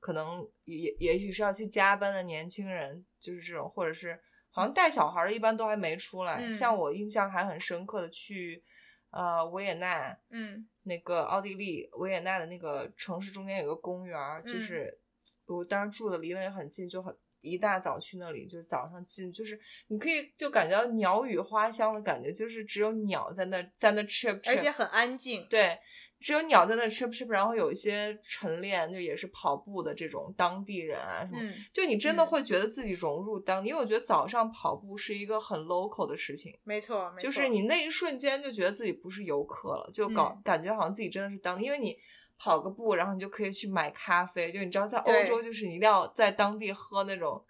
[0.00, 4.18] 可能也也许是要去加班的年轻人，就是这种，或者是
[4.50, 6.36] 好像带小孩的，一般都还没出来。
[6.40, 8.62] 嗯像我印象还很深刻的去，
[9.10, 14.98] 呃，维也纳，嗯那个奥地利维也纳的那个城市中间有个公园儿，就嗯是
[15.46, 19.58] 我当时住的离那也很近，就很一大早去那里，就是早上进，就是
[19.88, 25.46] 你可以就感觉到鸟语花香的感觉，就是只有鸟在那在那 chirp，而且很安静。
[25.48, 25.78] 对，
[26.20, 31.38] 只有鸟在那 chirp chirp，然后有一些晨练，就也是跑步的这种当地人啊什么。
[31.40, 37.20] 嗯，就你真的嗯会觉得自己融入当地，因为我觉得早上跑步是一个很 local 的事情，没错，没错。
[37.20, 41.96] 就是你那一瞬间就觉得自己不是游客了，就搞、嗯感觉好像自己真的是当地，因为你
[42.36, 47.44] 跑个步，然后你就可以去买咖啡，就你知道在欧洲就是你一定要在当地喝那种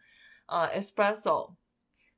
[0.47, 1.55] 呃 espresso，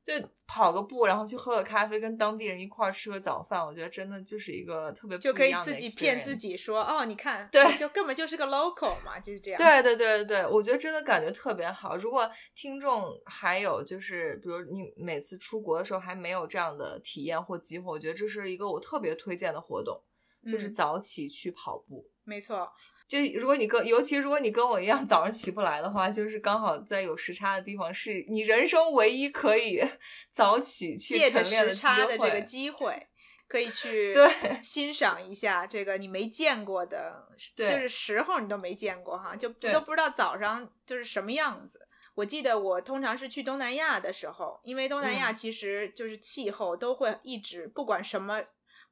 [0.02, 0.12] 就
[0.46, 9.58] 跑个步，然后去喝个咖啡，跟当地人一块儿吃个早饭，我觉得真的就是一个特别就可以自己骗自己说，哦，你看，对就根本就是个 local 嘛，就是这样。
[9.58, 11.96] 对对对对对，我觉得真的感觉特别好。
[11.96, 20.02] 如果听众还有就是，比如你每次出国的时候还没有这样的体验或机会，我觉得这是一个我特别推荐的活动，
[20.50, 22.10] 就是嗯早起去跑步。
[22.24, 22.70] 没错，
[23.10, 29.82] 就如果你跟，尤其如果你跟我一样早上起不来的话，就是刚好在有时差的地方，是你人生唯一可以
[30.32, 33.08] 早起去借着晨练的时差的这个机会，
[33.48, 34.30] 可以去对
[34.62, 41.88] 欣赏一下这个你没见过的，就是时候你都没见过哈，就对都不知道早上就是什么样子。
[42.14, 48.40] 我记得我通常是去东南亚的时候，因为东南亚嗯其实就是气候都会一直不管什么，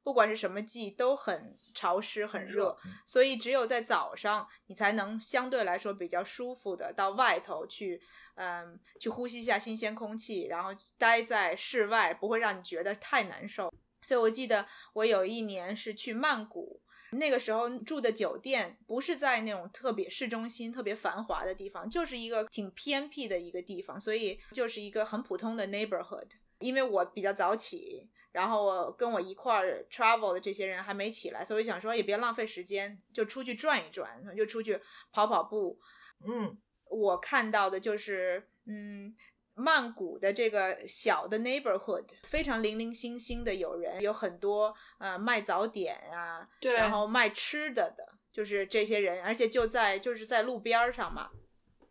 [0.03, 8.01] 不管是什么季都很潮湿很热，嗯所以只有在早上你才能相对来说比较舒服的到外头去，
[8.35, 13.71] 嗯，去呼吸一下新鲜空气，然后待在室外不会让你觉得太难受。
[14.01, 16.81] 所以我记得我有一年是去曼谷，
[17.11, 26.29] 那个时候住的酒店不是在那种特别市中心、特别繁华的地方，就是一个挺偏僻的一个地方，所以就是一个很普通的 neighborhood。
[26.59, 34.79] 因为我比较早起，然后我跟我一块儿 travel 的这些人还没起来，所以想说也别浪费时间，就出去转一转，就出去
[35.11, 35.79] 跑跑步。
[36.25, 39.15] 嗯，我看到的就是，嗯，
[39.55, 51.31] 曼谷的这个小的 neighborhood 非常零零星星的有人，有很多呃卖早点啊，对然后卖吃的的，就是这些人，而且就在就是在路边儿上嘛，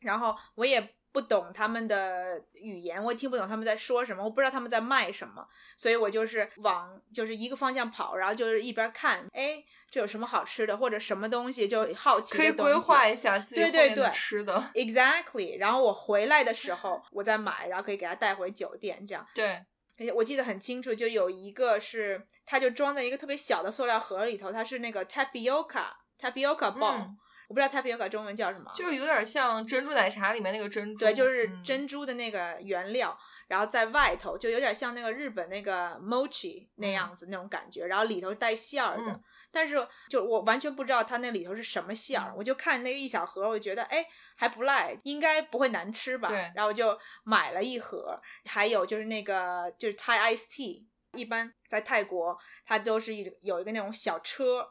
[0.00, 0.94] 然后我也。
[1.10, 14.70] 不懂他们的语言，我也听不懂他们在说什么，我不知道他们在卖什么，所以我就是往就是一个方向跑，然后就是一边看，哎，这有什么好吃的，或者什么东西，就好奇可以的东西规划一下自己的对对对吃的。
[14.74, 19.26] Exactly，然后我回来的时候，我再买，然后可以给他带回酒店，这样。
[19.34, 19.54] 对，
[19.98, 25.86] 而且我记得很清楚，就有一个是，它就装在一个特别小的塑料盒里头，它是那个 tapioca
[26.20, 27.16] tapioca ball，、嗯
[27.48, 31.00] 我不知道 tapioca 中文叫什么，就是有点像珍珠奶茶里面那个珍珠。
[31.00, 39.76] 对，就是嗯珍珠的那个原料，然后在外头就有点像那个日本那个 mochi 那样子、那种感觉，然后里头带馅儿的，嗯但是
[40.10, 44.04] 就我完全不知道它那里头是什么馅儿，嗯我就看那个一小盒，我就觉得哎
[44.36, 50.84] 还不赖，应该不会难吃吧，对然后我就买了一盒，还有就是那个就是 Thai iced tea，
[51.14, 54.68] 一般在泰国它都是一有一个那种小车。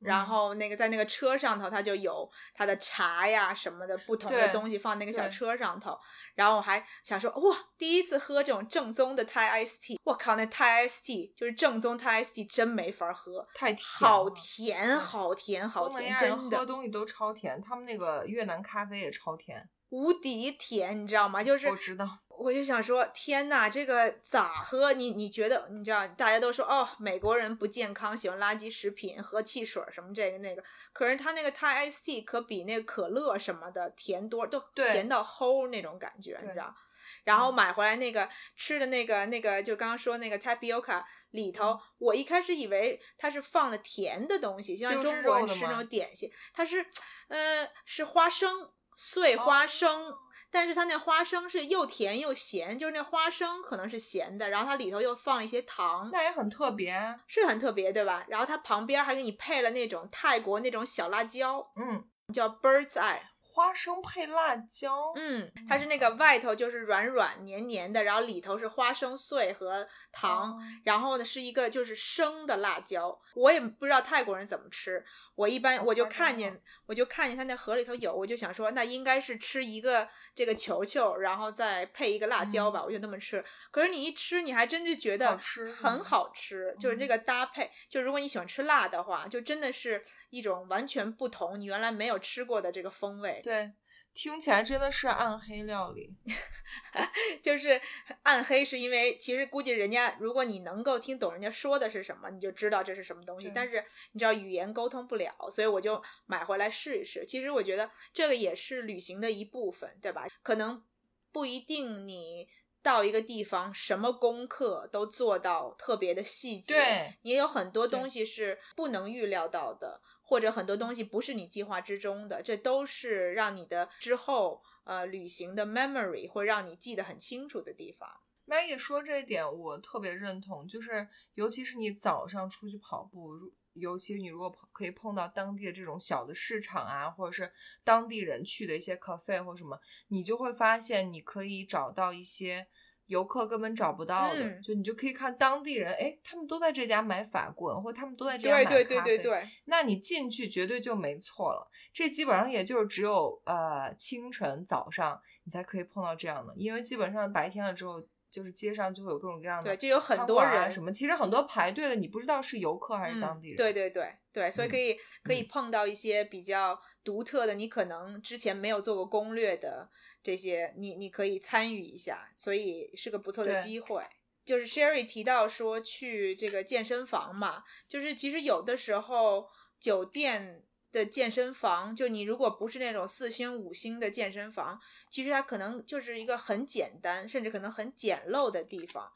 [0.00, 5.98] 然嗯后那个在那个车上头，它就有它的茶呀什么的不同的东西放那个小车上头。
[6.34, 19.68] 然后我还想说，哇，第一次喝这种正宗的 Thai tea，我靠，那 Thai tea 就是正宗 Thai tea，真没法喝，太甜好甜，好甜，好甜，真的喝东西都超甜，他们那个越南咖啡也超甜。
[19.94, 21.40] 无敌甜，你知道吗？
[21.40, 24.92] 就是我知道，我就想说，天呐，这个咋喝？
[24.92, 30.64] 你你觉得，你知道，大家都说哦，美国人不健康，喜欢垃圾食品，喝汽水什么这个那个。
[30.92, 36.74] 可是他那个 Thai tea 可比那个可乐什么的甜多，都对甜到齁那种感觉，你知道。
[37.22, 46.84] 然后买回来那个吃的那个那个，就刚刚说那个 tapioca 里头，嗯我一开始以为它是放的甜的东西，就像中国人吃那种点心，它是，
[47.28, 50.10] 呃，是花生碎花生。
[50.10, 50.18] 哦
[50.50, 56.92] 但是它那花生是又甜又咸，就是那花生可能是咸的，然后它里头又放了一些糖，那也很特别。
[56.92, 58.24] 啊是很特别，对吧？
[58.28, 63.22] 然后它旁边还给你配了那种泰国那种小辣椒，嗯，叫 Bird's Eye。
[63.54, 65.12] 花生配辣椒。
[65.14, 75.04] 嗯，它是那个外头就是软软黏黏的，然后里头是花生碎和糖，哦然后呢是一个就是生的辣椒，我也不知道泰国人怎么吃。
[75.36, 83.44] 我一般我就看见啊我就看见它那盒里头有，我就想说那应该是吃一个这个球球，然后再配一个辣椒吧，我就那么吃。
[83.70, 93.40] 可是你一吃，你还真就觉得很好吃很好吃，就是这嗯个搭配，就如果你喜欢吃辣的话，就真的是一种完全不同，你原来没有吃过的这个风味。
[93.44, 93.72] 对，
[94.14, 96.16] 听起来真的是暗黑料理。
[97.42, 97.78] 就是
[98.22, 103.52] 暗黑，是因为其实估计人家，如果你能够听懂人家说的是什么，你就知道这是什么东西。
[103.54, 107.26] 但是你知道语言沟通不了，所以我就买回来试一试。
[107.26, 110.26] 其实我觉得这个也是旅行的一部分，对吧？
[110.42, 110.82] 可能
[111.30, 112.48] 不一定你
[112.82, 120.00] 到一个地方，什么功课都做到特别的细节，对也有很多东西是不能预料到的。
[120.24, 128.08] 或者很多东西不是你计划之中的，这都是让你的之后呃旅行的 memory 会让你记得很清楚的地方。
[128.46, 137.50] Maggie 说这一点我特别认同，就是尤其是你早上出去跑步，如尤其是你如果可以碰到当地的这种小的市场啊，或者是
[137.82, 142.68] 当地人去的一些 cafe 或什么，你就会发现你可以找到一些
[143.06, 151.70] 游客根本找不到的，嗯就你就可以看当地人，哎，他们都在这家买法棍，或者他们都在这家买咖啡，对对对，那你进去绝对就没错了。
[151.92, 160.90] 这基本上也就是只有呃清晨早上你才可以碰到这样的，因为基本上白天了之后，就是街上就会有各种各样的对就有很多人啊什么。
[160.90, 163.56] 其实很多排队的，你不知道是游客还是当地人。
[163.56, 163.58] 嗯。
[163.58, 169.88] 对对对对，所以可以、可以嗯碰到一些比较独特的，你可能之前没有做过攻略的
[170.24, 174.02] 这些，你你可以参与一下，所以是个不错的机会。
[174.44, 179.48] 就是 Sherry 提到说去这个健身房嘛，就是其实有的时候
[179.78, 189.12] 酒店的健身房，就你如果不是那种四星五星的健身房，其实它可能就是一个很简单，甚至可能很简陋的地方。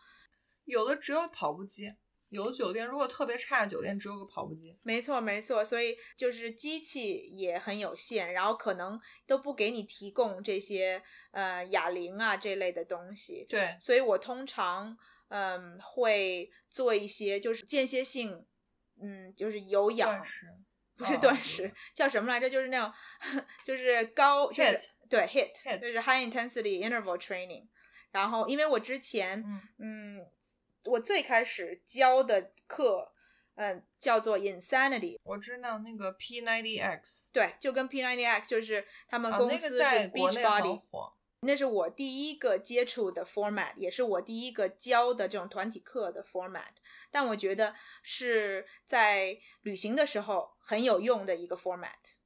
[0.65, 1.95] 有的只有跑步机，
[2.31, 4.79] 有的酒店如果特别差的酒店只有个跑步机。
[4.83, 11.03] 没错，没错，所以就是机器也很有限，然后可能都不给你提供这些
[11.33, 13.47] 呃哑铃啊这类的东西。
[13.49, 14.97] 对，所以我通常
[15.29, 18.47] 嗯会做一些就是间歇性，
[19.01, 20.23] 嗯，就是有氧
[20.97, 22.51] 不是哦断食，叫什么来着？
[22.51, 22.93] 就是那种
[23.65, 27.69] 就是高就是 HIIT 对 hit，HIIT 就是 high intensity interval training。
[28.11, 30.27] 然后因为我之前嗯嗯，
[30.85, 33.13] 我最开始教的课，
[33.57, 41.13] 嗯，叫做 Insanity，我知道那个 P 9 0 X，对，就跟 P90X 就是他们公司是个在国 Beach 内 Body，、很火。
[41.43, 46.73] 那是我第一个接触的 format，也是我第一个教的这种团体课的 format。
[47.13, 52.17] 但我觉得是在旅行的时候很有用的一个 format，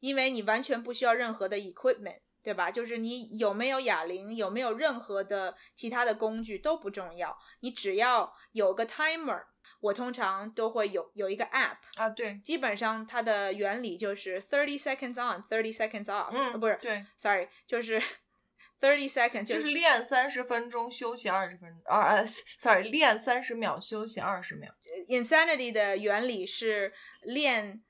[0.00, 2.70] 因为你完全不需要任何的 equipment，对吧？
[2.70, 9.44] 就是你有没有哑铃，有没有任何的其他的工具都不重要，你只要有个 timer。
[9.80, 18.00] 我通常都会有有一个 app，啊，对，基本上它的原理就是 thirty seconds on，thirty seconds off，、嗯呃不是对，，sorry，就是
[18.80, 22.26] thirty seconds，就是练三十分钟，休息二十分钟，啊呃
[22.58, 24.72] ，sorry，练三十秒，休息二十秒。
[25.08, 27.82] insanity 的原理是练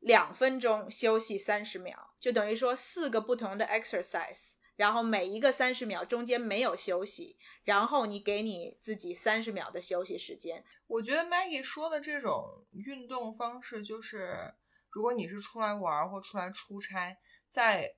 [0.00, 10.64] 两分钟，休息三十秒，就等于说四个不同的 exercise，然后每一个三十秒中间没有休息，然后你给你自己三十秒的休息时间。
[10.86, 14.54] 我觉得 Maggie 说的这种运动方式，就是
[14.90, 17.94] 如果你是出来玩或出来出差，在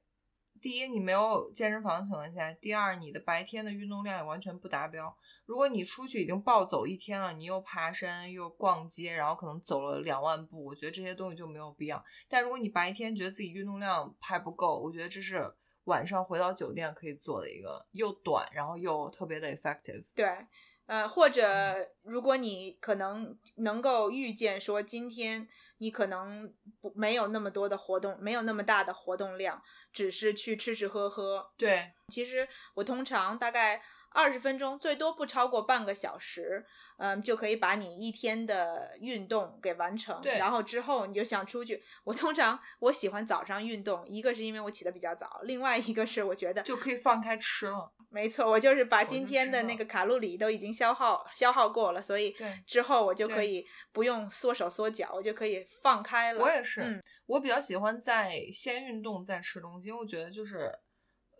[0.60, 5.14] 第一你没有健身房的情况下，第二你的白天的运动量也完全不达标。
[5.46, 12.04] 如果你出去已经暴走一天了，你又爬山又逛街，然后可能走了两万步，我觉得这些东西就没有必要。
[12.28, 15.52] 但如果你白天觉得自己运动量还不够，我觉得这是
[15.84, 20.04] 晚上回到酒店可以做的一个又短，然后又特别的 effective。
[20.14, 20.28] 对，
[20.90, 25.46] 呃，或者如果你可能能够预见说今天
[25.78, 29.62] 你可能不没有那么多的活动，没有那么大的活动量，
[29.92, 31.48] 只是去吃吃喝喝。
[31.56, 33.80] 对，其实我通常大概
[34.12, 36.64] 二十分钟，最多不超过半个小时，
[36.98, 40.20] 嗯，就可以把你一天的运动给完成。
[40.20, 41.82] 对然后之后你就想出去。
[42.04, 47.92] 我通常我喜欢早上运动，一个是因为我起得比较早，另外一个是我觉得就可以放开吃了。
[48.12, 56.42] 没错，我就是把今天的那个卡路里都已经消耗消耗过了，所以对之后我就可以不用缩手缩脚，我就可以放开了。
[56.42, 60.68] 我也是，嗯我比较喜欢在先运动再吃东西，因为我觉得就是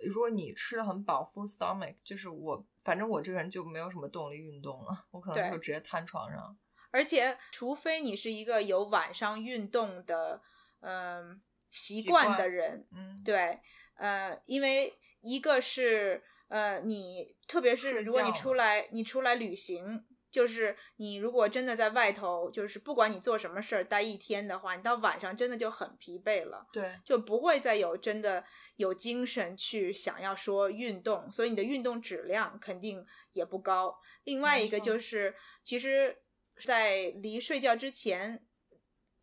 [0.09, 6.59] 如果你吃的很饱，full stomach，就是我反正我这个人就没有什么动力运动了，我可能就直接瘫床上。
[6.93, 10.43] 而且，除非你是一个有晚上运动的，
[10.81, 11.41] 嗯、
[11.71, 13.61] 习惯的人，嗯，对，
[13.95, 26.67] 呃，因为一个是，呃，你特别是如果你出来，你出来旅行，就是你如果真的在外头，就是不管你做什么事儿待一天的话，你到晚上真的就很疲惫了。
[26.73, 28.45] 对，就不会再有真的
[28.77, 33.99] 有精神去想要说运动，所以你的运动质量肯定也不高。
[34.25, 36.19] 另外一个就是，其实，
[36.65, 38.45] 在离睡觉之前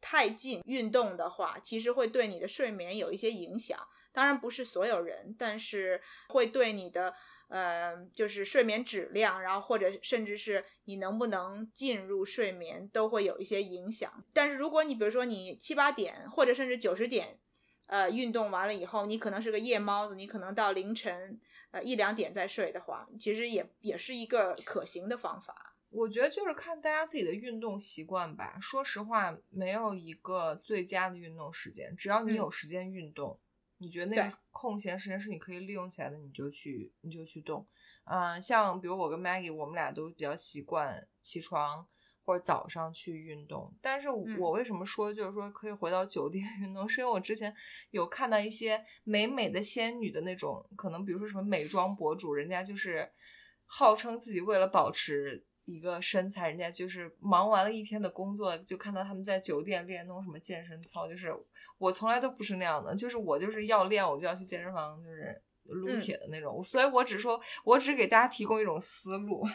[0.02, 3.80] 太近运动的话，其实会对你的睡眠有一些影响。
[4.18, 7.14] 当然不是所有人，但是会对你的
[7.50, 14.26] 呃，就是睡眠质量，然后或者甚至是你能不能进入睡眠，都会有一些影响。
[14.34, 17.38] 但是如果你比如说你七八点或者甚至九十点，
[17.86, 21.40] 呃，运动完了以后，你可能是个夜猫子，你可能到凌晨
[21.70, 25.76] 呃一两点再睡的话，其实也也是一个可行的方法。
[25.92, 28.58] 我觉得就是看大家自己的运动习惯吧。
[28.60, 33.40] 说实话，没有一个最佳的运动时间，只要你嗯有时间运动，
[33.80, 37.66] 你觉得那个空闲时间是你可以利用起来的，你就去，你就去动。
[38.06, 41.86] 嗯、像比如我跟 Maggie，我们俩都比较习惯起床
[42.24, 43.74] 或者早上去运动。
[43.82, 47.54] 但是嗯我为什么说就是说可以回到酒店运动， 是因为我之前
[47.92, 53.12] 有看到一些美美的仙女的那种，可能比如说什么美妆博主，人家就是
[53.66, 55.46] 号称自己为了保持。
[55.68, 61.32] 一个身材，人家就是忙完了一天的工作，就看到他们在酒店练那种什么健身操，就是
[61.78, 66.64] 我从来都不是那样的，就是我就是要练，我就要去健身房，就是撸嗯铁的那种。
[66.64, 69.46] 所以我只说，我只给大家提供一种思路，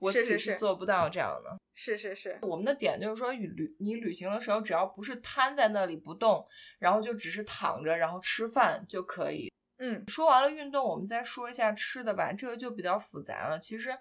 [0.00, 1.56] 我自己是做不到这样的。
[1.72, 6.44] 是是是，我们的点就是说，旅你旅行的时候，只要不是瘫在那里不动，
[6.80, 9.50] 然后就只是躺着，然后吃饭就可以。
[9.78, 13.58] 嗯说完了运动，我们再说一下吃的吧，这个就比较复杂了。
[13.58, 13.96] 其实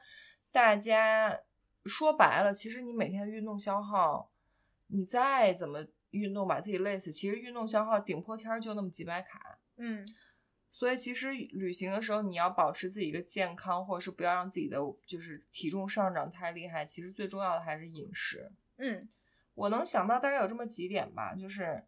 [0.51, 1.39] 大家
[1.85, 4.31] 说白了，其实你每天的运动消耗，
[4.87, 9.59] 你再怎么运动把自己累死，其实运动消耗顶破天儿就那么几百卡。
[9.77, 10.07] 嗯
[10.71, 16.85] 所以其实旅行的时候，你要保持自己一个健康，或者是不要让自己的就是体重上涨太厉害。
[16.85, 18.51] 其实最重要的还是饮食。
[18.77, 19.09] 嗯
[19.55, 21.83] 我能想到大概有这么几点吧，就是，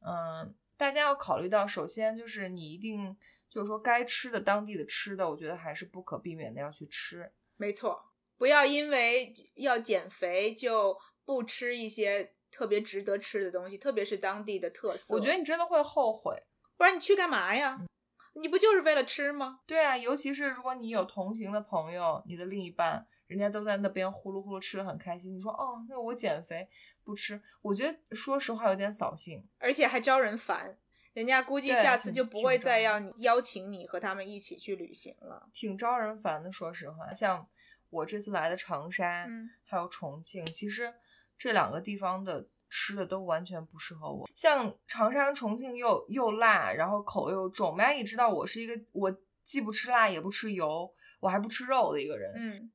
[0.00, 3.16] 嗯，大家要考虑到，首先就是你一定
[3.48, 7.30] 就是说该吃的当地的吃的，我觉得还是不可避免的要去吃。
[7.56, 8.04] 没错，
[8.36, 15.14] 不要因为要减肥就不吃一些特别值得吃的东西，特别是当地的特色。
[15.14, 16.42] 我觉得你真的会后悔。
[16.76, 17.80] 不然你去干嘛呀？
[18.34, 19.60] 你不就是为了吃吗？
[19.64, 26.68] 对啊，尤其是如果你有同行的朋友，你的另一半，人家都在那边呼噜呼噜吃的很开心，你说哦，那我减肥
[27.04, 29.46] 不吃，我觉得说实话有点扫兴。
[29.58, 30.76] 而且还招人烦，
[31.12, 35.48] 人家估计下次就不会再要你邀请你和他们一起去旅行了。
[35.52, 36.50] 挺招人烦的。
[36.50, 37.48] 说实话，像
[37.94, 40.92] 我这次来的长沙，嗯还有重庆，其实
[41.38, 44.28] 这两个地方的吃的都完全不适合我。
[44.34, 47.76] 像长沙重庆又又辣，然后口味又重。
[47.76, 52.32] Maggie 知道我是一个我既不吃辣也不吃油，我还不吃肉的一个人。
[52.36, 52.72] 嗯，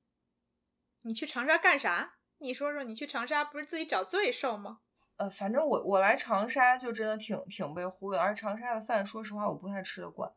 [1.03, 2.15] 你去长沙干啥？
[2.37, 4.79] 你说说，你去长沙不是自己找罪受吗？
[5.17, 10.31] 呃，反正我我来长沙就真的挺挺被忽悠，而长沙的饭说实话我不太吃得惯。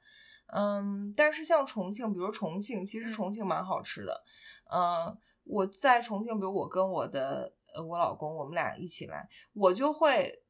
[0.55, 4.23] 嗯，但是像重庆，比如重庆，其实嗯重庆蛮好吃的。
[4.71, 10.43] 嗯，我在重庆，比如我跟我的呃我老公，我们俩一起来，我就会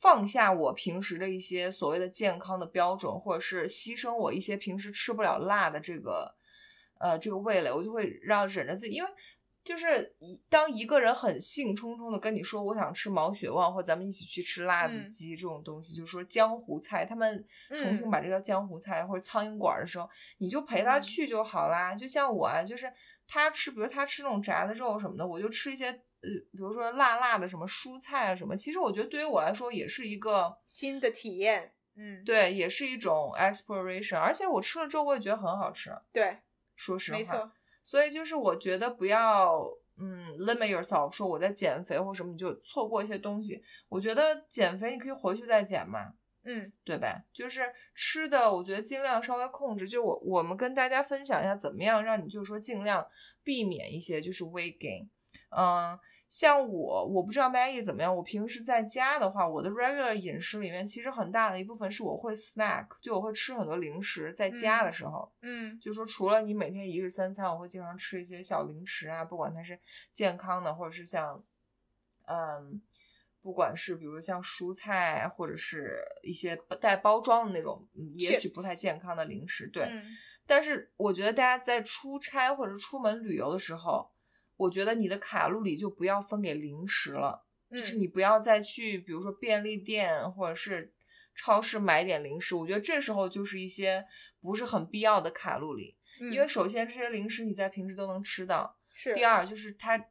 [0.00, 6.34] 放下我平时的一些所谓的健康的标准，或者是牺牲我一些平时吃不了辣的这个
[6.98, 9.10] 呃这个味蕾，我就会让忍着自己，因为
[9.70, 21.94] 就是一当一个人很兴冲冲的跟你说我想吃毛血旺，或咱们一起去吃辣子嗯鸡这种东西，就是说江湖菜，他们重庆嗯把这叫江湖菜或者苍蝇馆儿的时候，你就陪他嗯去就好啦。
[21.94, 22.92] 就像我啊，就是
[23.28, 28.56] 他吃，比如他吃那种炸的肉什么的，我就吃一些呃，比如说辣辣的什么蔬菜啊什么。
[28.56, 35.90] 其实我觉得对于我来说也是一个新的体验，嗯，对，也是一种 exploration，而且我吃了之后我也觉得很好吃。
[36.12, 36.38] 对，
[36.74, 37.52] 说实话，没错，
[37.82, 39.64] 所以就是我觉得不要
[39.98, 43.62] 嗯 limit yourself，说我在减肥或什么你就错过一些东西。
[43.88, 46.12] 我觉得减肥你可以回去再减嘛，
[46.44, 47.22] 嗯对吧？
[47.32, 47.62] 就是
[47.94, 49.88] 吃的，我觉得尽量稍微控制。
[49.88, 53.06] 就我我们跟大家分享一下，怎么样让你就是说尽量
[53.42, 55.08] 避免一些就是 weight gain。
[55.56, 55.98] 嗯，
[56.30, 58.14] 像我，我不知道 Maggie 怎么样。
[58.14, 65.28] 我平时在家的话，我的 regular 饮食里面其实很大的一部分是我会 snack，就我会吃很多零食，在家的时候。
[65.42, 69.76] 嗯就说除了你每天一日三餐，我会经常吃一些小零食啊，不管它是
[70.12, 71.42] 健康的，或者是像，
[72.26, 72.80] 嗯，
[73.42, 79.82] 不管是比如像蔬菜，或者是一些带包装的那种，嗯也许不太健康的零食，对。
[79.82, 80.04] 嗯
[80.46, 84.10] 但是我觉得大家在出差或者出门旅游的时候，
[84.60, 87.46] 我觉得你的卡路里就不要分给零食了。
[87.70, 88.00] 就是嗯。
[88.00, 90.92] 你不要再去，比如说便利店或者是
[91.34, 94.04] 超市买点零食，我觉得这时候就是一些
[94.40, 99.14] 不是很必要的卡路里，嗯因为首先这些零食你在平时都能吃到，是。
[99.14, 100.08] 第二就是它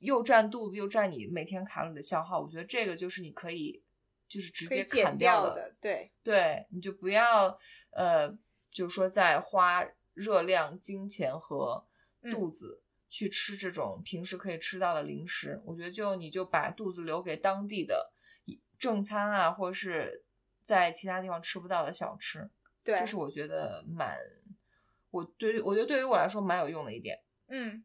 [0.00, 3.80] 又占肚子又占你每天卡路里的消耗，我觉得这个就是你可以
[4.26, 7.56] 就是直接砍，掉的，对，对，你就不要
[7.92, 8.28] 呃，
[8.72, 11.86] 就是说在花热量、金钱和
[12.22, 12.80] 肚嗯子。
[13.14, 18.12] 去吃这种平时可以吃到的零食，我觉得就你就把肚子留给当地的
[18.76, 20.24] 正餐啊，或者是
[20.64, 22.50] 在其他地方吃不到的小吃，
[22.82, 24.18] 对，这是我觉得蛮，
[25.12, 27.16] 我对于我觉得对于我来说蛮有用的一点。
[27.46, 27.84] 嗯，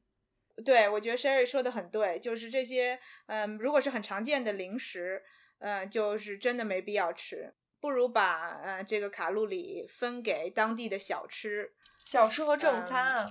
[0.65, 5.21] 对，我觉得 Sherry 说的很对，就是这些，嗯，如果是很常见的零食，
[5.59, 11.75] 嗯，就是真的没必要吃，不如把呃这个卡路里分给当地的小吃。
[12.03, 13.29] 小吃和正餐啊，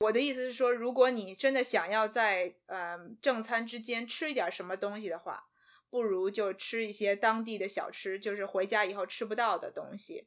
[0.00, 5.48] 我的意思是说，如果你真的想要在嗯正餐之间吃一点什么东西的话，
[5.90, 10.26] 不如就吃一些当地的小吃，就是回家以后吃不到的东西。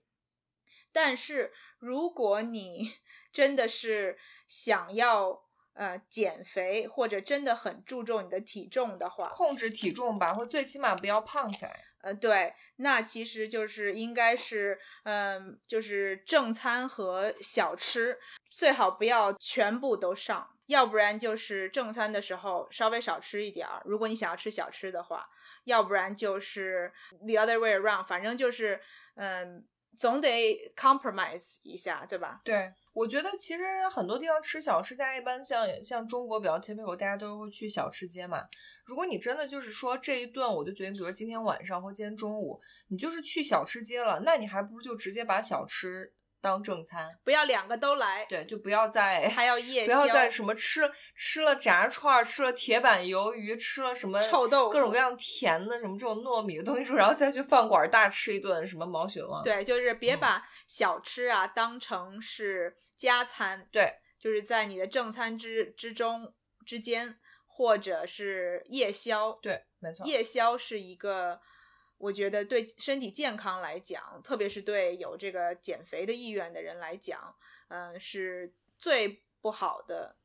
[0.92, 2.94] 但是如果你
[3.34, 11.86] 真的是想要呃减肥，或者真的很注重你的体重的话，控制体重吧，或最起码不要胖起来。
[12.04, 18.20] 嗯，对，那其实就是应该是，嗯，就是正餐和小吃
[18.52, 23.82] 最好不要全部都上，要不然就是正餐的时候稍微少吃一点儿。
[23.86, 25.30] 如果你想要吃小吃的话，
[25.64, 26.92] 要不然就是
[27.26, 28.82] the other way around，反正就是，
[29.16, 29.66] 嗯，
[29.98, 32.42] 总得 compromise 一下，对吧？
[32.44, 38.44] 对，我觉得其实很多地方吃小吃，大家一般像像中国比较前面我大家都会去小吃街嘛。
[38.86, 46.12] 如果你真的就是说这一顿，我就决定，比如今天晚上或今天中午，你就是去小吃街了，那你还不如就直接把小吃
[46.44, 59.42] 当正餐，不要两个都来，对，就不要再还要夜宵 不要宵再什么吃吃了炸串儿，吃了铁板鱿鱼，吃了什么臭豆腐各种各样甜的什么这种糯米的东西之后，然后再去饭馆大吃一顿什么毛血旺。
[59.42, 66.34] 对，就是别嗯把小吃啊当成是加餐，对，就是在你的正餐之之中
[66.66, 67.18] 之间，
[67.48, 69.32] 或者是夜宵。
[69.42, 70.06] 对，没错。
[70.06, 71.40] 夜宵是一个，
[72.04, 77.34] 我觉得对身体健康来讲，特别是对有这个减肥的意愿的人来讲，
[77.70, 80.18] 嗯、是最不好的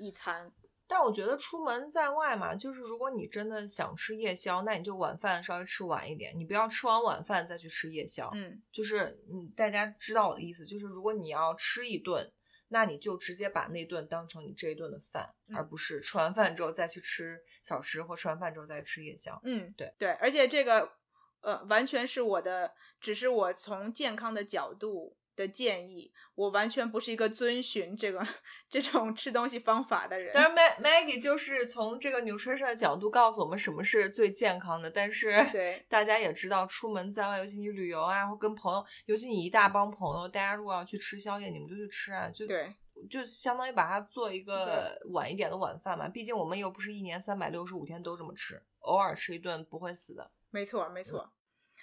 [0.00, 0.52] 一餐。
[0.86, 8.30] 但我觉得出门在外嘛，就是如果你真的想吃夜宵，那你就晚饭稍微吃晚一点，你不要吃完晚饭再去吃夜宵。
[8.34, 12.32] 嗯，就是嗯，大家知道我的意思，就是如果你要吃一顿，
[12.68, 19.40] 那你就直接把那顿当成你这一顿的饭，嗯而不是吃完饭之后再去吃小吃，或吃完饭之后再吃夜宵。
[19.44, 20.92] 嗯，对对，而且这个
[21.40, 28.26] 呃，完全是我的，只是我从健康的角度的建议，我完全不是一个遵循这个
[28.68, 30.34] 这种吃东西方法的人。
[30.34, 42.74] 当然，Mag Maggie 就是从这个 nutrition 的角度告诉我们什么是最健康的，但是对 大家也知道，出门在外，尤其你旅游啊，或跟朋友，尤其你一大帮朋友，大家如果要去吃宵夜，你们就去吃啊，就对
[43.08, 46.06] 就相当于把它做一个晚一点的晚饭嘛。
[46.06, 50.30] 毕竟我们又不是一年三百六十五天都这么吃，偶尔吃一顿不会死的。
[50.50, 51.32] 没错，没错。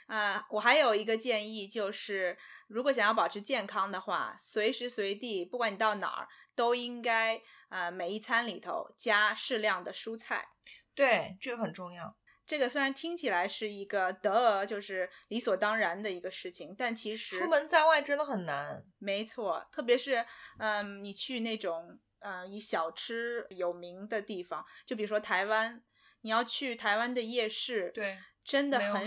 [0.07, 2.37] 啊、我还有一个建议，就是
[2.67, 7.37] 如果想要保持健康的话，随时随地，不管你到哪儿，都应该
[7.69, 10.49] 啊、呃每一餐里头加适量的蔬菜。
[10.95, 12.15] 对，这个很重要。
[12.45, 18.85] 这个虽然听起来是一个得，就是理所当然的一个事情，但其实出门在外真的很难。
[18.99, 20.25] 没错，特别是
[20.59, 25.83] 嗯，你去那种呃以小吃有名的地方，就比如说台湾，
[26.21, 28.17] 你要去台湾的夜市，对，
[28.47, 29.03] 真的很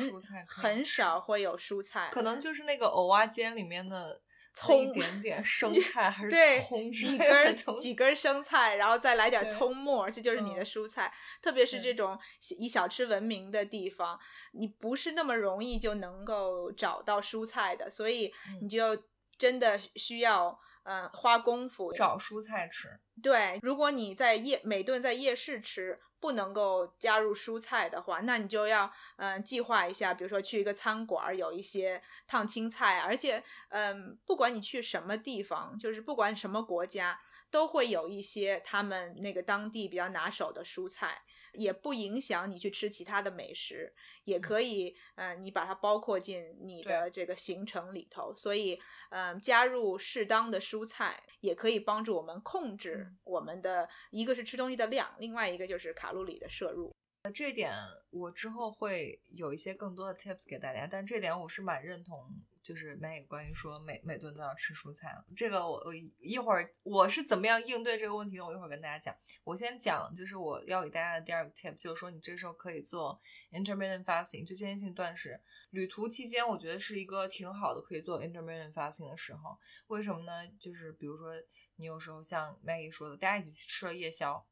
[0.47, 4.21] 很少会有蔬菜，可能就是那个藕蛙煎里面的
[4.53, 6.63] 葱一点点生菜还是对
[6.93, 11.11] 几根几根生菜，然后再来点对葱末，这就是你的嗯蔬菜。
[11.41, 12.19] 特别是这种
[12.59, 14.21] 以小吃闻名的地方，
[14.53, 18.31] 你不是那么容易就能够找到蔬菜的，所以
[18.61, 19.05] 你嗯就
[19.39, 23.01] 真的需要呃花功夫找蔬菜吃。
[23.23, 37.19] 对，如果你在夜每顿在夜市吃不能够加入蔬菜的话，那你就要嗯、计划一下，比如说去一个餐馆儿有一些烫青菜，而且嗯、不管你去什么地方，就是不管什么国家，
[37.51, 41.23] 都会有一些他们那个当地比较拿手的蔬菜。
[41.55, 43.93] 也不影响你去吃其他的美食，
[44.25, 48.35] 也可以，呃、你把它包括进你的这个行程里头。
[48.35, 48.81] 所以，
[49.11, 56.95] 嗯、加入适当的蔬菜，也可以帮助我们控制嗯我们的、一个是吃东西的量，另外一个就是卡路里的摄入。
[57.35, 57.75] 这点
[58.11, 62.17] 我之后会有一些更多的 tips 给大家，但这点我是蛮认同，
[62.63, 69.15] 就是 Maggie 关于说每每顿都要吃蔬菜，这个我我一会儿我是怎么样应对这个问题的，我一会儿跟大家讲。
[69.45, 75.41] 我先讲就是我要给大家的第二个 tip，就是说你这时候可以做 intermittent fasting，就间歇性断食。
[75.71, 79.59] 旅途期间，我觉得是一个挺好的可以做 intermittent fasting 的时候。
[79.87, 80.47] 为什么呢？
[80.59, 81.33] 就是比如说
[81.77, 84.47] 你有时候像 Maggie 说的，大家一起去吃了夜宵，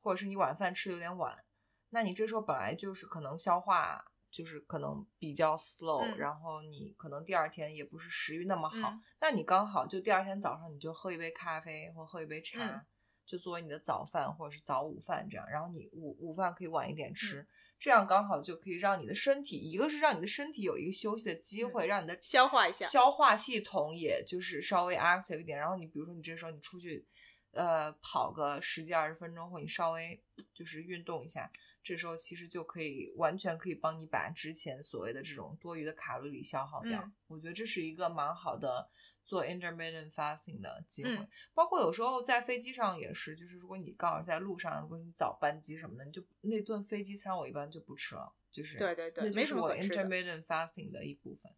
[0.00, 1.42] 或者是你晚饭吃的有点晚。
[1.88, 6.16] 那你这时候本来就是可能消化就是可能比较 slow，、嗯。
[6.18, 9.00] 然后你可能第二天也不是食欲那么好，嗯。
[9.20, 12.80] 那你刚好就第二天早上你就喝一杯咖啡或喝一杯茶，嗯。
[13.26, 17.46] 就作为你的早饭或者是早午饭这样，然后你午午饭可以晚一点吃，嗯
[17.78, 22.84] 这样刚好就可以让你的身体，一个是让你的身体有一个休息的机会，让你的嗯消化一下。
[22.84, 25.58] 消化系统也就是稍微 active 一点。
[25.58, 27.06] 然后你比如说你这时候你出去，
[27.52, 30.22] 呃，跑个十几二十分钟，或你稍微
[30.52, 31.50] 就是运动一下，
[31.82, 37.00] 这时候其实就可以完全可以帮你把之前所谓的这种多余的卡路里消耗掉。
[37.02, 38.90] 嗯我觉得这是一个蛮好的
[39.24, 41.16] 做 intermittent fasting 的机会。
[41.16, 51.52] 嗯包括有时候在飞机上也是，就是如果你刚好在路上，如果你早班机什么的，你就那顿飞机餐我一般就不吃了，就是对对对那就是我 intermittent fasting 的一部分。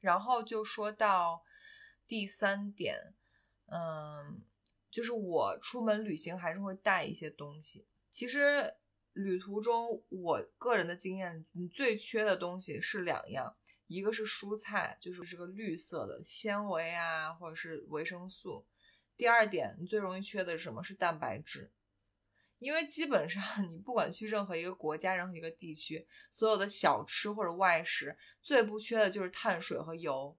[0.00, 1.42] 然后就说到
[2.06, 3.14] 第三点，
[3.66, 4.42] 嗯，
[4.90, 7.86] 就是我出门旅行还是会带一些东西。
[8.10, 8.74] 其实
[9.18, 13.56] 旅途中，我个人的经验，你最缺的东西是两样，
[13.88, 18.66] 一个是蔬菜，就是这个绿色的纤维啊，或者是维生素。
[19.16, 20.84] 第二点，你最容易缺的是什么？
[20.84, 21.72] 是蛋白质。
[22.60, 30.38] 因为基本上 你不管去任何一个国家、任何一个地区，所有的小吃或者外食，最不缺的就是碳水和油。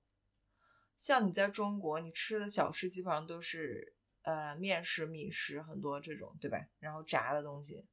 [0.96, 6.58] 像你在中国，你吃的小吃基本上都是呃面食、米食，很多这种，对吧？
[6.80, 7.86] 然后炸的东西，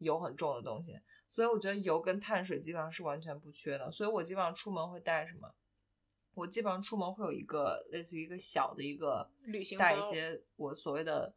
[0.00, 3.90] 油很重的东西，所以我觉得油跟碳水基本上是完全不缺的。
[3.90, 5.54] 所以我基本上出门会带什么？
[6.34, 11.34] 我基本上出门会有一个类似于一个小的一个旅行带一些我所谓的。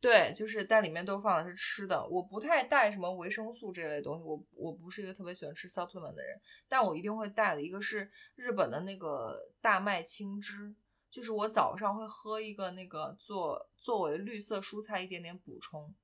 [0.00, 6.38] 对，就是但里面都放的是吃的，我不太带什么维生素这类东西，我我不是一个特别喜欢吃 supplement 的人，
[6.68, 10.74] 但我一定会带的一个是日本的那个大麦青汁，
[11.08, 15.94] 就是我早上会喝一个那个作作为绿色蔬菜一点点补充，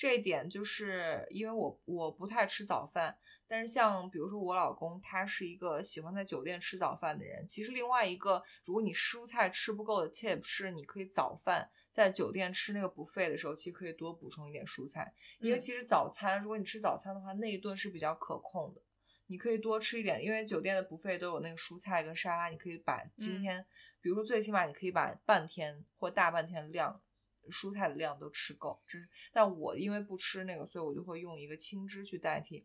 [0.00, 3.14] 这一点就是因为我我不太吃早饭，
[3.46, 11.70] 但是像比如说我老公他是一个喜欢在酒店吃早饭的人，其实另外一个如果你蔬菜吃不够的 tip 是你可以早饭。
[11.90, 18.80] 在酒店吃那个 buffet 的时候，其实可以多补充一点蔬菜，因为嗯其实早餐如果你吃早餐的话，那一顿是比较可控的，
[19.26, 23.66] 你可以多吃一点，因为酒店的 buffet 都有那个蔬菜跟沙拉，你可以把今嗯天，
[24.00, 27.02] 比如说最起码你可以把半天或大半天的量
[27.50, 28.80] 蔬菜的量都吃够。
[28.86, 32.64] 这是，但我因为不吃那个，所以我就会用一个青汁去代替。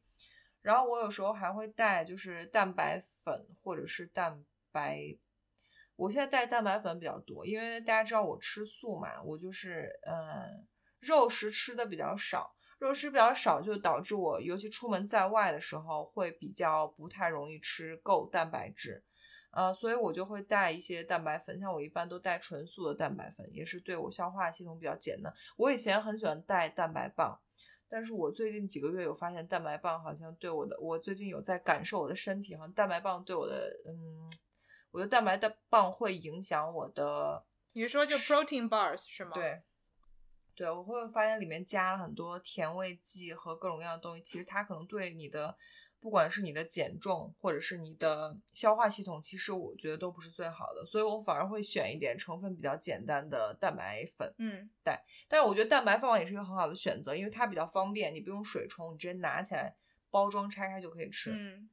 [0.62, 5.18] 然后我有时候还会带就是蛋白粉或者是蛋白。
[5.96, 10.50] 我现在带蛋白粉比较多，因为大家知道我吃素嘛，我就是呃
[11.00, 19.02] 肉食吃的比较少，肉食比较少就导致我尤其出门在外的时候会比较不太容易吃够蛋白质，
[19.56, 25.34] 呃，所以我就会带一些蛋白粉，像我一般都带纯素的蛋白粉，也是对我消化系统比较简单。
[25.58, 27.40] 我以前很喜欢带蛋白棒，
[27.90, 34.30] 但是我最近几个月有发现蛋白棒好像对我的，我最近有在感受我的身体，好像蛋白棒对我的，嗯。
[34.92, 37.44] 我觉得蛋白的棒会影响我的，
[37.74, 39.62] 你是说就 protein bars 是吗？，对，
[40.56, 45.54] 对，我会发现里面加了很多甜味剂和各种各样的东西，其实它可能对你的，
[46.06, 54.32] 不管是你的减重或者是你的消化系统，其实我觉得都不是最好的，所以我反而会选一点成分比较简单的蛋白粉。
[54.38, 54.94] 嗯对
[55.28, 59.76] 但是我觉得蛋白饭也是一个很好的选择，因为它比较方便，你不用水冲，你直接拿起来
[60.12, 61.32] 包装拆开就可以吃。
[61.34, 61.68] 嗯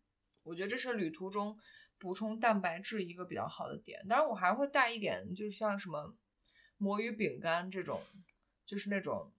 [0.45, 1.55] 我觉得这是旅途中
[1.99, 4.03] 补充蛋白质一个比较好的点。
[4.09, 6.17] 当然，我还会带一点，就是像什么
[6.79, 8.01] 魔芋饼干这种，
[8.65, 9.31] 就是那种，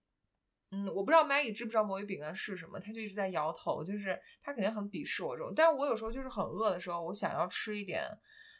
[0.74, 5.52] 嗯，我不知道 Maggie 知不知道魔芋饼干是什么，他就一直在摇头，就是他肯定很鄙视我这种。
[5.54, 8.04] 但是我有时候就是很饿的时候，我想要吃一点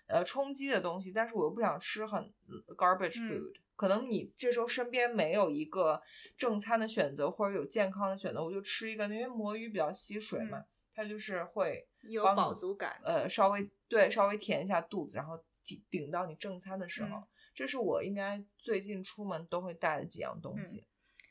[0.06, 2.32] 呃充饥的东西，但是我又不想吃很
[2.76, 3.52] garbage 嗯 food。
[3.76, 6.00] 可能你这时候身边没有一个
[6.36, 13.00] 正餐的选择，或者有健康的选择，我就吃一个，因为魔芋比较吸水嘛，嗯它就是会有饱足感。
[13.02, 20.84] 呃，稍微对稍微填一下肚子，然后顶顶到你正餐的时候，嗯这是我应该最近出门都会带的几样东西。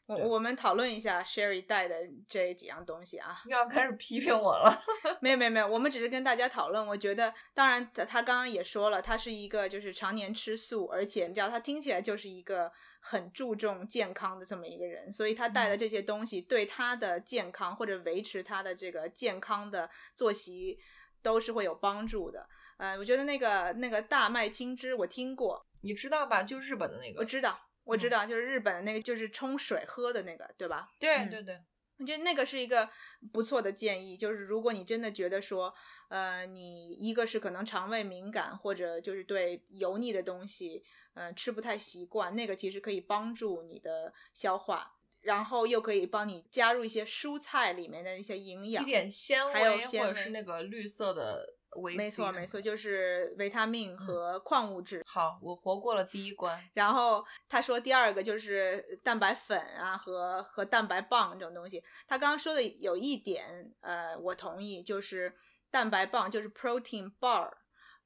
[0.06, 1.96] 对我我们讨论一下 Sherry 带的
[2.28, 3.42] 这几样东西啊。
[3.46, 4.84] 又要开始批评我了，
[5.22, 6.86] 没有没有没有，我们只是跟大家讨论。
[6.86, 20.78] 我觉得，当然他他刚刚也说了，他是一个就是常年吃素，而且你知道他听起来就是一个很注重健康的这么一个人，所以他带的这些东西对他的健康或者维持他的这个健康的作息
[21.22, 22.46] 都是会有帮助的。
[22.78, 26.44] 呃，我觉得那个那个大麦青汁我听过，你知道吧？
[26.44, 30.90] 就日本的那个，我知道我知道，就是日本的那个就是冲水喝的那个，对吧？
[31.00, 31.62] 嗯对对对，
[31.98, 32.90] 我觉得那个是一个
[33.32, 35.74] 不错的建议，就是如果你真的觉得说，
[36.10, 51.56] 呃，你一个是可能肠胃敏感，或者就是对油腻的东西，呃，吃不太习惯，那个其实可以帮助你的消化，然后又可以帮你加入一些蔬菜里面的一些营养一，点纤维还有维或者是那个绿色的
[51.96, 55.04] 没错没错，就是维他命和矿物质。
[55.06, 56.64] 好，我活过了第一关。
[56.74, 61.84] 然后他说第二个就是蛋白粉啊和和蛋白棒这种东西。
[62.08, 65.34] 他刚刚说的有一点，呃，我同意，就是
[65.72, 67.52] 蛋白棒就是 protein bar，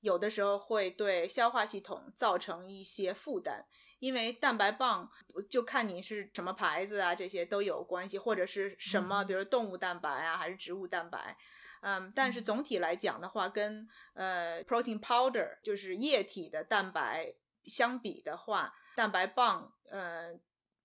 [0.01, 3.65] 有的时候会对消化系统造成一些负担。
[3.99, 5.09] 因为蛋白棒
[5.49, 11.36] 就看你是什么牌子啊，这些都有关系，或者是什么，嗯比如动物蛋白啊，还是植物蛋白，
[11.82, 17.34] 嗯，但是总体来讲的话，跟呃 protein powder 就是液体的蛋白
[17.65, 20.34] 相比的话，蛋白棒呃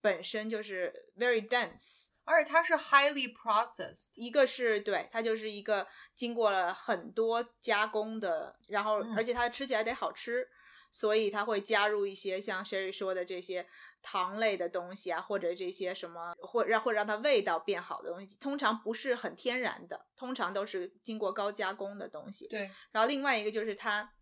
[0.01, 9.15] 本身就是 very dense，而且它是 highly processed，一个是对它就是一个经过了很多加工的，然后嗯。
[9.17, 10.49] 而且它吃起来得好吃。
[10.93, 13.67] 所以它会加入一些像 Sherry 说的这些
[14.03, 22.47] 糖类的东西啊，或者这些什么，或让或让它味道变好的东西，通常不是很天然的，通常都是经过高加工的东西。
[22.49, 24.13] 对，然后另外一个就是它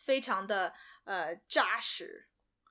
[0.00, 2.28] 非常的呃扎实，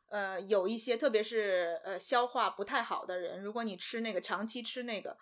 [0.09, 5.17] 呃有一些特别是呃消化不太好的人，如果你吃那个长期吃那个，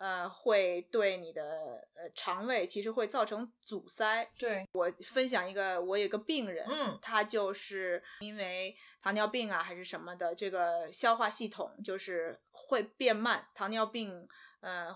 [0.00, 4.26] 呃会对你的呃肠胃其实会造成阻塞。
[4.38, 14.26] 对，我分享一个，我有一个病人，嗯他就是因为糖尿病啊还是什么的，这个消化系统就是会变慢，糖尿病，
[14.60, 14.88] 呃，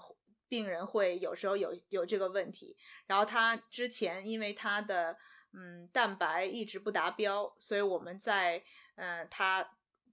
[0.49, 2.75] 病人会有时候有有这个问题。
[3.07, 5.19] 然后他之前因为他的
[5.53, 9.69] 嗯蛋白一直不达标，所以我们在呃他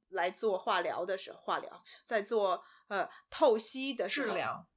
[0.09, 4.67] 来做化疗的时候，化疗在做呃透析的时候，治疗。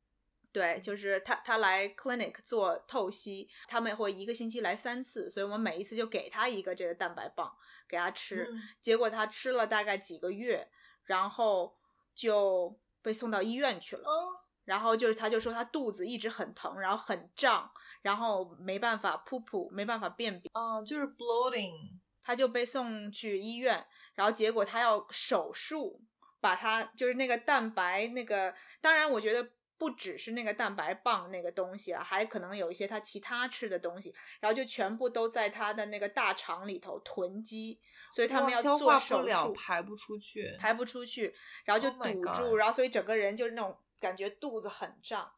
[0.55, 7.53] 对，就是他他来 clinic 做透析，他们会一个星期来三次，所以我们每一次就给他一个这个蛋白棒
[7.89, 10.69] 给他吃，嗯结果他吃了大概几个月，
[11.05, 11.77] 然后
[12.15, 14.09] 就被送到医院去了。
[14.09, 14.29] 哦，
[14.65, 17.69] 然后就是，他就说他肚子一直很疼，然后很胀，
[18.03, 21.99] 然后没办法噗噗，没办法便便，啊，就是 bloating。
[22.27, 26.01] 他就被送去医院，然后结果他要手术
[26.41, 29.47] 把他就是那个蛋白那个，当然我觉得
[29.85, 37.79] 不只是那个蛋白棒那个东西啊，还可能有一些他其他吃的东西，然后就全部都在他的那个大肠里头囤积，
[38.15, 40.57] 所以他们要哇消化做手不了，术，排不出去。
[40.59, 41.35] 排不出去，
[41.67, 45.31] 然后就 Oh 堵住，然后所以整个人就是那种感觉肚子很胀，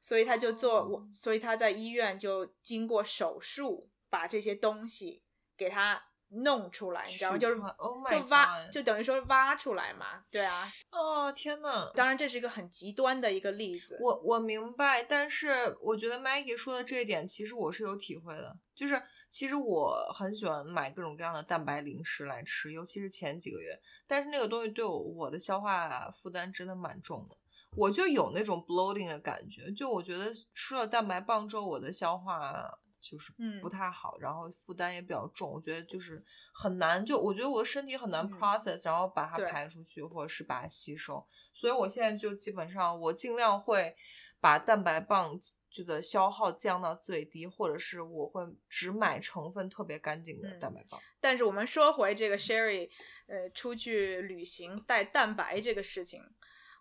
[0.00, 5.22] 所以他就做我哦，所以他在医院就经过手术把这些东西
[5.56, 6.02] 给他
[6.42, 7.38] 弄出来，你知道吗？
[7.38, 10.68] 就是，Oh 就挖，就等于说挖出来嘛，对啊。
[10.90, 11.90] 哦，天呐！
[11.94, 18.56] 当然这是一个很极端的一个例子，我我明白，但是我觉得 Maggie 说的这一点，其实我是有体会的。
[18.74, 23.78] 就是其实我很喜欢买各种各样的蛋白零食来吃，尤其是前几个月。
[24.06, 27.36] 但是那个东西对我我的消化负担真的蛮重的，
[27.76, 29.70] 我就有那种 bloating 的感觉。
[29.70, 32.68] 就我觉得吃了蛋白棒之后，我的消化
[33.10, 35.50] 就是嗯不太好，然后负担也比较重。
[35.52, 36.24] 我觉得就是
[36.54, 41.24] 很难，就我觉得我的身体很难嗯 process，、然后把它排出去，或者是把它吸收。
[41.52, 43.94] 所以我现在就基本上我尽量会
[44.40, 45.38] 把蛋白棒
[45.70, 51.00] 这个消耗降到最低，或者是我会只买成分特别干净的嗯蛋白棒。
[51.20, 52.88] 但是我们说回这个 Sherry，
[53.26, 56.22] 呃，出去旅行带蛋白这个事情，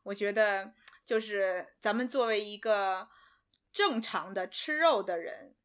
[0.03, 3.07] 我觉得就是咱们作为一个
[3.71, 5.55] 正常的吃肉的人，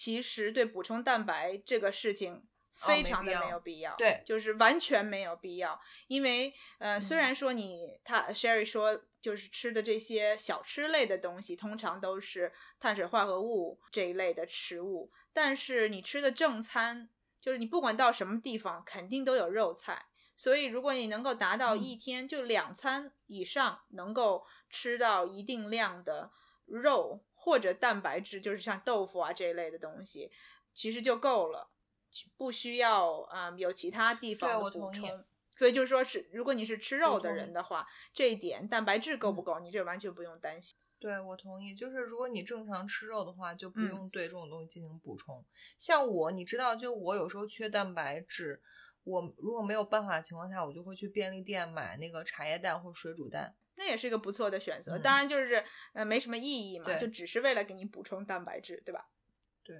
[0.00, 5.78] 其实对补充蛋白这个事情非常的没必要没有必要，对就是完全没有必要。
[6.06, 17.10] 因为呃，虽嗯然说你他 Sherry 说就是吃的这些小吃类的东西，通常都是碳水化合物这一类的食物，但是你吃的正餐。
[17.38, 20.08] 就是你不管到什么地方，肯定都有肉菜。
[20.36, 26.30] 所以，如果你能够达到嗯一天就两餐以上，能够吃到一定量的
[26.66, 30.30] 肉或者蛋白质，就是像豆腐啊这一类的东西，
[30.74, 31.70] 其实就够了，
[32.36, 35.24] 不需要啊、嗯有其他地方的补充。
[35.56, 40.74] 所以就是说是，如果你是吃肉的人的话，这一点蛋白质够不嗯够，你这完全不用担心。
[40.98, 41.74] 对，我同意。
[41.74, 45.44] 就是如果你正常吃肉的话，就不嗯用对这种东西进行补充。
[45.78, 48.62] 像我，你知道，就我有时候缺蛋白质，
[49.04, 53.54] 我如果没有办法的情况下，我就会去便利店买那个茶叶蛋或水煮蛋。
[53.80, 55.64] 那也是一个不错的选择，嗯当然就是
[55.94, 59.06] 呃没什么意义嘛，就只是为了给你补充蛋白质，对吧？
[59.64, 59.76] 对，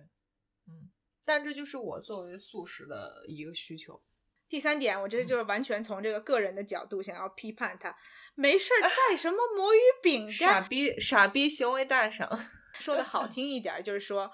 [0.67, 0.91] 嗯，
[1.23, 4.03] 但这就是我作为素食的一个需求。
[4.49, 7.95] 第三点，我嗯这就是完全从这个个人的角度想要批判他，
[8.35, 10.61] 没事儿带什么魔芋饼干傻。
[10.63, 12.49] 逼傻逼行为大赏。
[12.73, 14.33] 说的好 听一点，就是说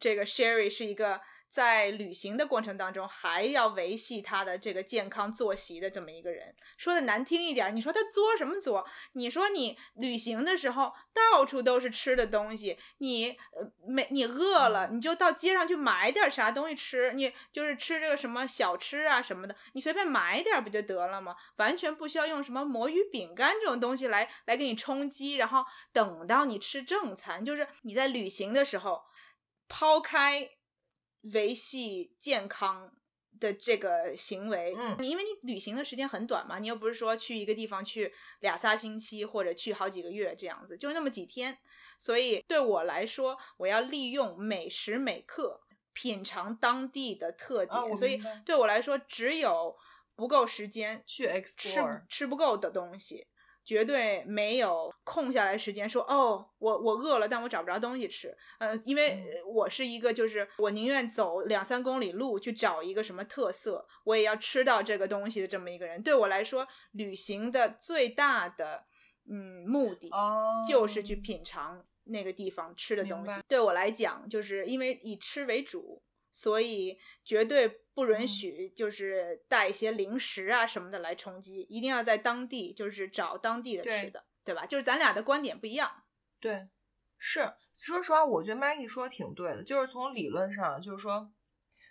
[0.00, 6.54] 这个 Sherry 是一个在旅行的过程当中还要维系他的这个健康作息的这么一个人。
[6.76, 8.86] 说的难听一点，你说他作什么作？
[9.12, 21.34] 你说你旅行的时候到处都是吃的东西，你呃没你饿了，你就到街上去买点啥东西吃，你就是吃这个什么小吃啊什么的，你随便买点不就得了吗？
[21.56, 29.02] 完全不需要用什么魔芋饼干这种东西来来给你充饥，然后等到你吃正餐，就是你在旅行的时候，
[29.68, 30.50] 抛开
[31.32, 32.92] 维系健康
[33.38, 34.96] 的这个行为，嗯。
[34.98, 41.58] 你因为你旅行的时间很短嘛，你又不是说去一个地方去俩仨星期或者去好几个月这样子，就那么几天，
[41.98, 45.60] 所以对我来说，我要利用每时每刻
[45.92, 49.76] 品尝当地的特点，所以对我来说，只有
[50.14, 53.26] 不够时间去吃吃不够的东西，
[53.68, 58.34] 绝对没有空下来时间说哦，我我饿了，但我找不着东西吃。
[58.58, 66.02] 呃，因为我是一个就是我宁愿走两三公里路去找一个什么特色，我也要吃到这个东西的这么一个人。
[66.02, 68.84] 对我来说，旅行的最大的
[69.30, 73.38] 嗯目的哦，就是去品尝那个地方吃的东西。
[73.46, 84.66] 对我来讲，就是因为以吃为主，所以绝对不允嗯许就是带一些零食啊什么的来充饥，一定要在当地就是找当地的吃的，对吧？
[84.66, 86.04] 就是咱俩的观点不一样。
[86.40, 86.68] 对，
[87.16, 91.32] 是，说实话，我觉得 Maggie 说的挺对的，就是从理论上，就是说，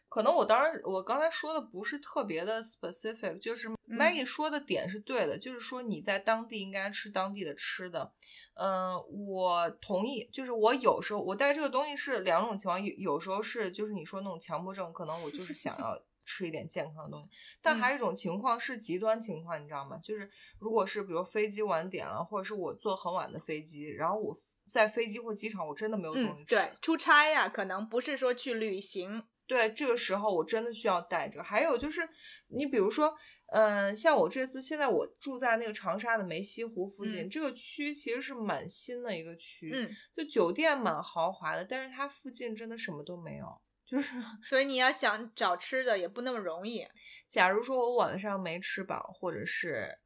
[0.08, 8.14] 可能我当时我刚才说的不是特别的 specific，就是嗯 Maggie 说的点是对的，就是说你在当地应该吃当地的吃的。
[8.60, 8.96] 嗯、
[9.30, 17.30] 我同意，就是我有时候我带这个东西是两种情况，有有时候是就是你说那种强迫症，可能我就是想 要吃一点健康的东西，
[17.62, 19.98] 但嗯还有一种情况是极端情况，你知道吗？
[20.04, 20.28] 就是
[20.60, 24.36] 如果是比如飞机晚点了，或者是我坐很晚的飞机，然后我
[24.68, 31.44] 在飞机或机场我真的没有东西嗯，吃，对，出差呀、可能不是说去旅行，对，这个时候我真的需要带着。
[31.44, 32.10] 还有就是，
[32.48, 33.16] 你比如说，
[33.48, 43.46] 嗯、像我这次现在我住在那个长沙的梅溪湖附近，嗯这个区其实是蛮新的一个区，嗯，就酒店蛮豪华的，但是它附近真的什么都没有。
[43.86, 46.86] 就是 所以你要想找吃的也不那么容易。
[47.30, 49.98] 假如说我晚上没吃饱，或者是，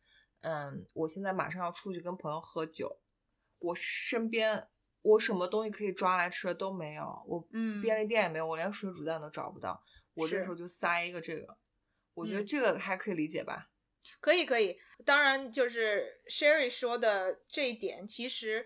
[0.42, 3.02] 嗯，我现在马上要出去跟朋友喝酒，
[3.58, 4.68] 我身边
[5.02, 9.84] 我什么东西可以抓来吃的都没有，我嗯便利店也没有，我连水煮蛋都找不到，
[10.14, 11.58] 我这时候就塞一个这个，
[12.22, 13.68] 我觉得嗯这个还可以理解吧。
[14.20, 14.78] 可以，可以。
[15.06, 18.66] 当然，就是 Sherry 说的这一点，其实，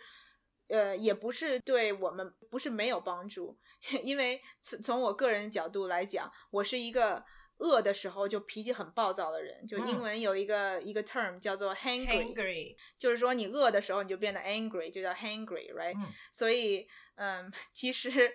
[0.67, 3.57] 呃，也不是对我们不是没有帮助，
[4.03, 7.23] 因为从从我个人角度来讲，我是一个
[7.57, 9.65] 饿的时候就脾气很暴躁的人。
[9.65, 18.33] 就英嗯文有一个、一个 term 叫做 hangry，, Hangry，就是说你饿的时候你就变得 angry，就叫 hangry，right？、嗯所以，嗯，其实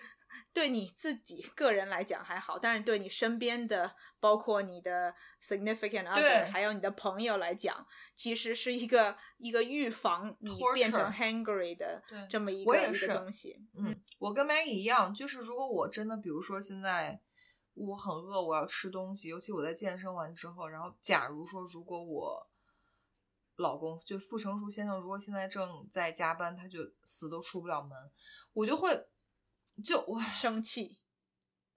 [0.52, 13.60] 对你自己个人来讲还好，但是对你身边的，包括你的 significant other，还有你的朋友来讲，其实是一个一个预防你变成 hungry 的对这么一个一个东西。
[13.74, 17.20] 嗯，我跟 Maggie 一样，就是如果我真的，比如说现在
[17.74, 22.46] 我很饿，我要吃东西，尤其我在健身完之后，然后假如说如果我
[23.56, 27.90] 老公就傅成熟先生，如果现在正在加班，他就死都出不了门，
[28.54, 28.90] 我就会
[29.82, 30.98] 就我生气、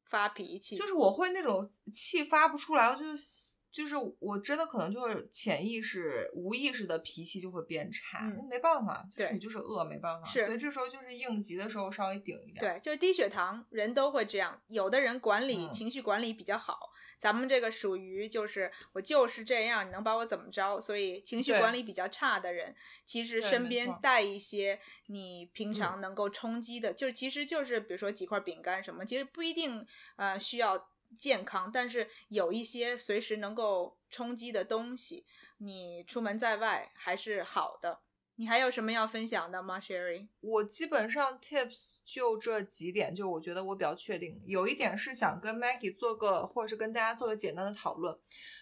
[0.05, 0.93] 发脾气，就是。
[0.93, 14.61] 我会那种气发不出来，我就是就是我真的可能就是潜意识、无意识的脾气就会变差，嗯那没办法，就是对你就是饿，没办法，是所以这时候就是应急的时候稍微顶一点，对，就是低血糖，人都会这样。
[14.67, 20.79] 有的人管理、嗯情绪管理比较好，咱们这个属于就是我就是这样，你能把我怎么着？
[20.79, 29.83] 所以情绪管理比较差的人，其实身边带一些你平嗯常能够充饥的，就是其实就是比如说几块饼干什么，其实不一定
[30.17, 35.25] 呃需要健康，但是有一些随时能够充饥的东西，
[35.57, 38.01] 你出门在外还是好的。
[38.35, 40.27] 你还有什么要分享的吗，Sherry？
[40.39, 44.41] 我基本上 tips 就这几点，就我觉得我比较确定。
[44.47, 48.17] 有一点是想跟 Maggie 做个，或者是跟大家做个简单的讨论。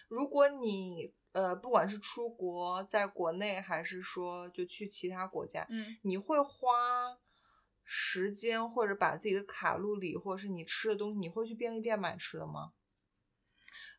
[0.08, 7.16] 如果你呃，不管是出国，在国内，还是说就去其他国家，嗯你会花
[7.84, 12.72] 时间或者把自己的卡路里，或者是你吃的东西，你会去便利店买吃的吗？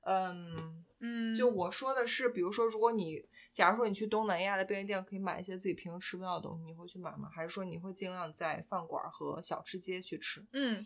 [0.05, 7.29] 嗯，嗯，就我说的是，比如说，如果你假如说你去东南亚的便利店可以买一些自己平时吃不到的东西，你会去买吗？
[7.34, 10.45] 还是说你会尽量在饭馆和小吃街去吃？
[10.51, 10.86] 嗯，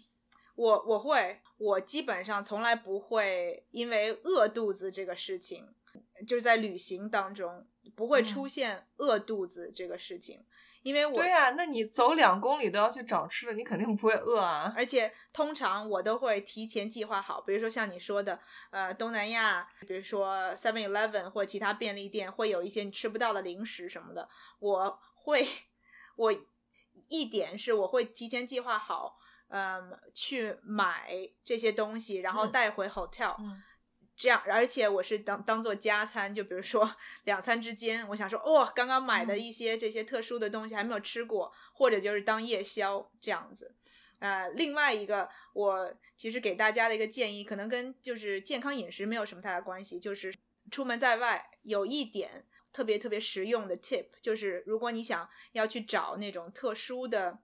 [0.54, 5.68] 我我会，我基本上从来不会因为饿肚子这个事情，
[6.28, 10.46] 就是在旅行当中不会出嗯现饿肚子这个事情，
[10.88, 14.74] 因为我对呀、那你走两公里都要去找吃的，你肯定不会饿啊。
[14.74, 18.40] 而且通常我都会提前计划好，比如说像你说的，
[18.72, 24.30] 呃，东南亚，比如说 Seven Eleven 或其他便利店会有一些你吃不到的零食什么的，
[24.60, 25.46] 我会，
[26.16, 26.34] 我
[27.10, 29.18] 一点是我会提前计划好，
[29.50, 31.12] 嗯，去买
[31.44, 33.62] 这些东西，然后嗯带回 hotel，、嗯
[34.18, 36.96] 这样，而且我是当当做加餐，就比如说
[37.26, 43.76] 两餐之间，我想说，哦，刚刚买的嗯一些这些特殊的东西还没有吃过，或者就是当夜宵这样子。
[44.20, 50.34] 呃，另外一个，我其实给大家的一个建议，可能跟就是健康饮食没有什么太大关系，就是
[50.72, 57.38] 出门在外有一点特别特别实用的 tip，就是如果你想要去找那种特殊的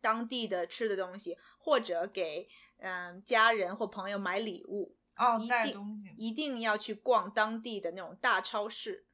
[0.00, 2.48] 当地的吃的东西，或者给
[2.80, 6.14] 嗯、家人或朋友买礼物，哦一，定带东西。
[6.16, 9.06] 一定要去逛当地的那种大超市，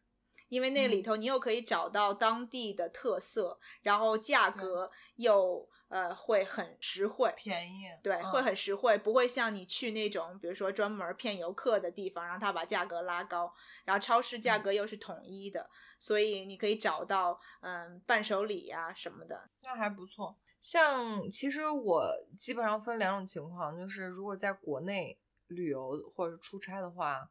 [0.49, 7.33] 因为那里嗯头你又可以找到当地的特色，然后价格又呃会很实惠。
[7.37, 13.53] 便宜，对，嗯会很实惠，不会像你去那种，比如说专门骗游客的地方，让他把价格拉高，
[13.85, 19.51] 然后超市价嗯格又是统一的，所以你可以找到嗯伴手礼呀、什么的。
[19.63, 20.37] 那还不错。
[20.61, 27.29] 像其实我基本上分两种情况，就是如果在国内旅游或者出差的话，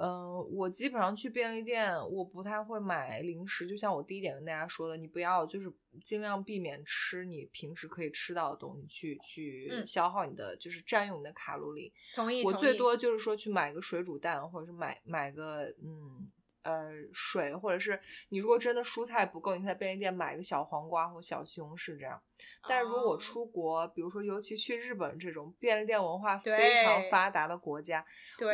[0.00, 3.66] 嗯、我基本上去便利店，我不太会买零食。
[3.66, 5.70] 就像我第一点跟大家说的，你不要就是
[6.02, 11.92] 尽量避免吃你平时可以吃到的东西，去去嗯消耗你的，就是占用你的卡路里。
[12.14, 16.30] 同意，我最多就是说去买个水煮蛋，或者是买买个嗯
[16.62, 22.20] 呃水，或者是你如果真的蔬菜不够，你在便利店买一个小黄瓜或小西红柿这样。
[22.68, 28.04] 但是如果出国，比如说尤其去日本这种便利店文化非常发达的国家，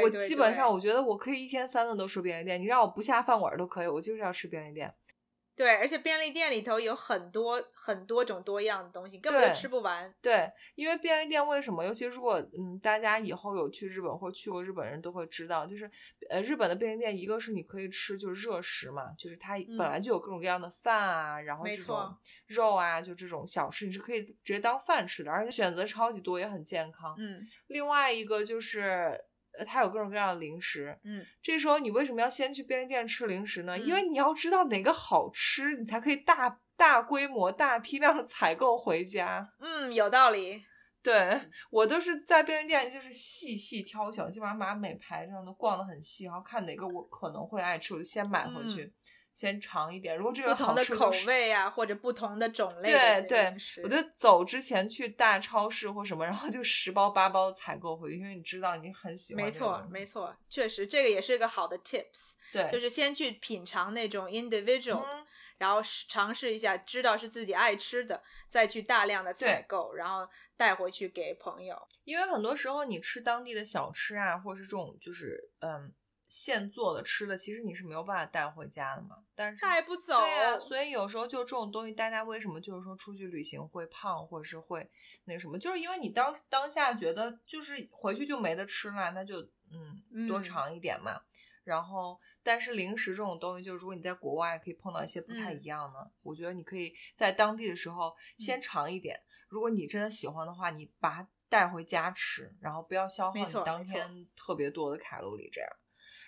[0.03, 4.95] 我基本上我觉得我可以一天三顿都吃便利店，你让我不下饭馆儿都可以，我就是要吃便利店。
[5.59, 10.15] 对，而且便利店里头有很多很多种多样的东西，根本就吃不完。
[10.23, 11.85] 对，因为便利店为什么？
[11.85, 15.91] 尤其如果嗯，大家以后有去日本或去过日本人都会知道，就是
[16.31, 27.17] 呃，日本的便利店，一个是你可以吃就是热食嘛，就是它本来就有各种各样的饭啊，然后这种错肉啊，就这种小吃，你是可以直接当饭吃的，而且选择超级多，也很健康。
[27.19, 29.21] 嗯另外一个就是。
[29.59, 33.79] 呃，它有各种各样的零食，嗯，这时候你为什么要先去便利店吃零食呢？
[33.79, 39.53] 因为嗯你要知道哪个好吃，你才可以大大规模、大批量的采购回家。
[39.59, 40.63] 嗯，有道理。
[41.01, 41.41] 对
[41.71, 48.93] 我都是在便利店，就是细细挑选，基本上把每排这样都逛得很细，然后看哪个我可能会爱吃，我就先买回去，
[49.39, 50.17] 先尝一点。
[50.17, 59.53] 如果这个好嗯不同的口味啊，或者不同的种类对的对我就走之前去大超市或什么，然后就十包八包采购回去，因为你知道你很喜欢没。
[59.53, 65.25] 错没错，确实这个也是一个好的 tips，对，就是先去品尝那种 individual，、嗯
[65.59, 70.25] 然后尝试一下，知道是自己爱吃的，再去大量的采购，然后
[70.57, 71.77] 带回去给朋友。
[72.05, 75.93] 因为很多时候你吃当地的小吃啊，或者是这种就是嗯
[76.29, 79.17] 现做的吃的，其实你是没有办法带回家的嘛。
[79.35, 84.89] 但是带不走，对呀、所以有时候就这种东西，大家为什么就是说出去旅行会胖，或者是会
[85.25, 91.21] 那什么，就是因为你当当下觉得就是回去就没得吃了，那就嗯多嗯尝一点嘛。
[91.65, 99.21] 然后，但是零食这种东西，就是如果你在国外可以碰到一些不太嗯一样的，我觉得你可以在当地的时候先尝一点。
[99.49, 105.71] 如果你真的喜欢的话，你把它带回家吃，然后不要消耗你当天特别多的卡路里，这样。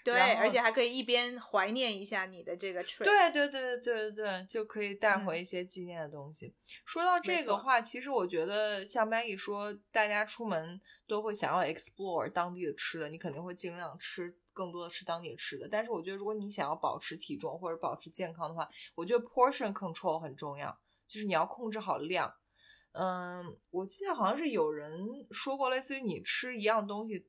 [0.04, 3.04] 对，而且还可以一边怀念一下你的这个 trip。
[3.04, 6.54] 对对对对对对对，就可以带嗯回一些纪念的东西。
[6.84, 15.68] 说到这个话，其实我觉得像 Maggie 说，大家出门都会想要 explore 当地的吃的，你肯定会尽量吃更多的吃当地的吃的。
[15.70, 22.32] 但是我觉得，如果你想要保持体重或者保持健康的话，我觉得 portion control 很重要，就是你要控制好量。
[22.92, 27.22] 嗯，我记得好像是有人说过，类似于你吃一样东西，呃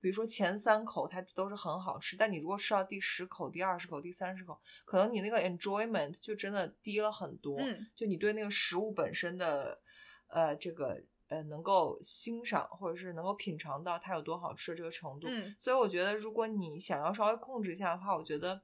[0.00, 7.58] 比如说前三口它都是很好吃，但你如果吃到第十口、第二十口、第三十口，可能你那个 enjoyment 就真的低了很多。
[7.58, 9.80] 嗯，就你对那个食物本身的，
[10.28, 15.26] 呃，这个呃能够欣赏或者是能够品尝到它有多好吃的这个程度。
[15.28, 18.62] 嗯所以我觉得，如果你想要稍微控制一下的话，我觉得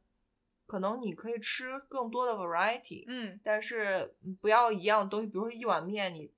[0.66, 3.04] 可能你可以吃更多的 variety。
[3.06, 6.32] 嗯，但是嗯不要一样东西，比如说一碗面，你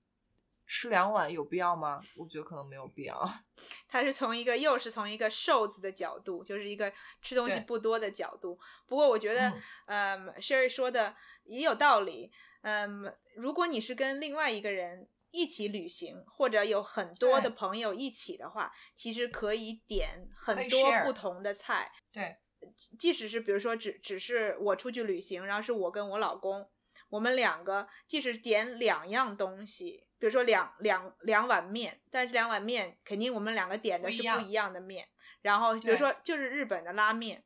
[0.66, 2.00] 吃两碗有必要吗？
[2.16, 3.28] 我觉得可能没有必要。
[3.88, 6.92] 他是从一个又是从一个瘦子的角度，就是一个
[7.22, 8.58] 吃东西不多的角度。
[8.86, 9.52] 不过我觉得，
[9.86, 11.14] 嗯，Sherry 说的
[11.44, 12.32] 也有道理。
[12.62, 21.92] 嗯，如果你是跟另外一个人一起旅行，或者有很多的朋友一起的话，其实可以点很多不同的菜。
[22.12, 22.38] 对，
[22.98, 26.68] 即使是比如说只只是我出去旅行，然后是我跟我老公，
[27.10, 35.08] 我们两个即使点两样东西，比如说两两两碗面，但是两碗面肯定我们两个点的是不一样的面。
[35.42, 37.44] 然后比如说就是日本的拉面，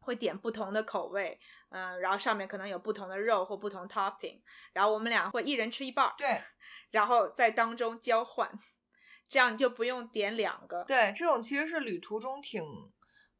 [0.00, 1.40] 会点不同的口味，
[1.70, 4.42] 嗯、然后上面可能有不同的肉或不同 topping，
[4.72, 6.40] 然后我们俩会一人吃一半儿，对
[6.90, 8.48] 然后在当中交换，
[9.28, 10.84] 这样你就不用点两个。
[10.84, 12.62] 对，这种其实是旅途中挺，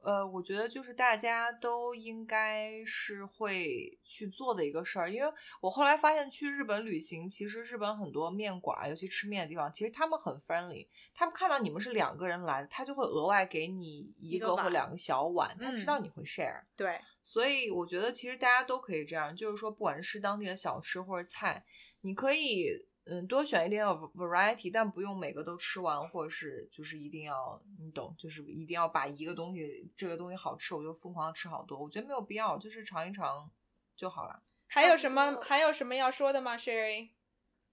[0.04, 5.10] 呃，我觉得就是大家都应该是会去做的一个事儿。
[5.10, 10.86] 因为我后来发现去日本旅行，其实日本很多面馆儿，尤其吃面的地方，其实他们很 friendly。
[11.14, 16.62] 他们看到你们是两个人来的，他就会额外给你一一个或两个小碗，他知道嗯你会 share。
[16.76, 21.64] 对，所以我觉得其实大家都可以这样，就是说，不管是吃当地的小吃或者菜，
[22.02, 31.78] 你可以嗯多选一点 variety，但不用每个都吃完，或者是就是一定要你懂，就是一定要把一个东西这个东西好吃，我就疯狂地吃好多。
[31.78, 33.50] 我觉得没有必要，就是尝一尝
[33.94, 34.42] 就好了。
[34.66, 37.10] 还有什么还有什么要说的吗，Sherry？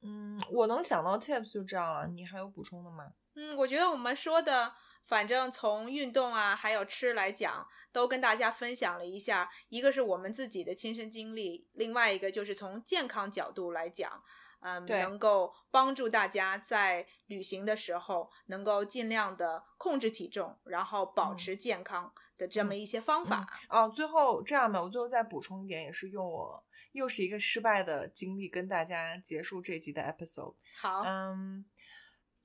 [0.01, 3.13] 嗯，我能想到 tips 就这样了，你还有补充的吗？
[3.35, 4.73] 嗯，我觉得我们说的，
[5.03, 9.49] 反正从运动啊，还有吃来讲，都跟大家分享了一下。
[9.69, 14.21] 一个是我们自己的亲身经历，另外一个就是从健康角度来讲，
[14.61, 23.47] 嗯，能够帮助大家在旅行的时候能够尽量的控制体重，然后保嗯持健康的这么嗯一些方法。
[23.69, 30.55] 哦，最后这样吧，我最后再补充一点，也是用我又是一个失败的经历跟大家结束这集的 episode。
[30.79, 31.65] 好，嗯，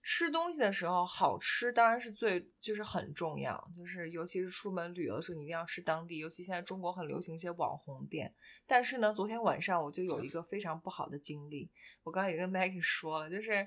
[0.08, 6.18] 吃东西的时候，好吃当然是最就是很重要，就是尤其是出门旅游的时候，你一定要吃当地。
[6.18, 8.32] 尤其现在中国很流行一些网红店。
[8.68, 11.68] 但是呢，昨天晚上我就有一个非常不好的经历。
[12.04, 13.66] 我刚刚也跟 Maggie 说了，就是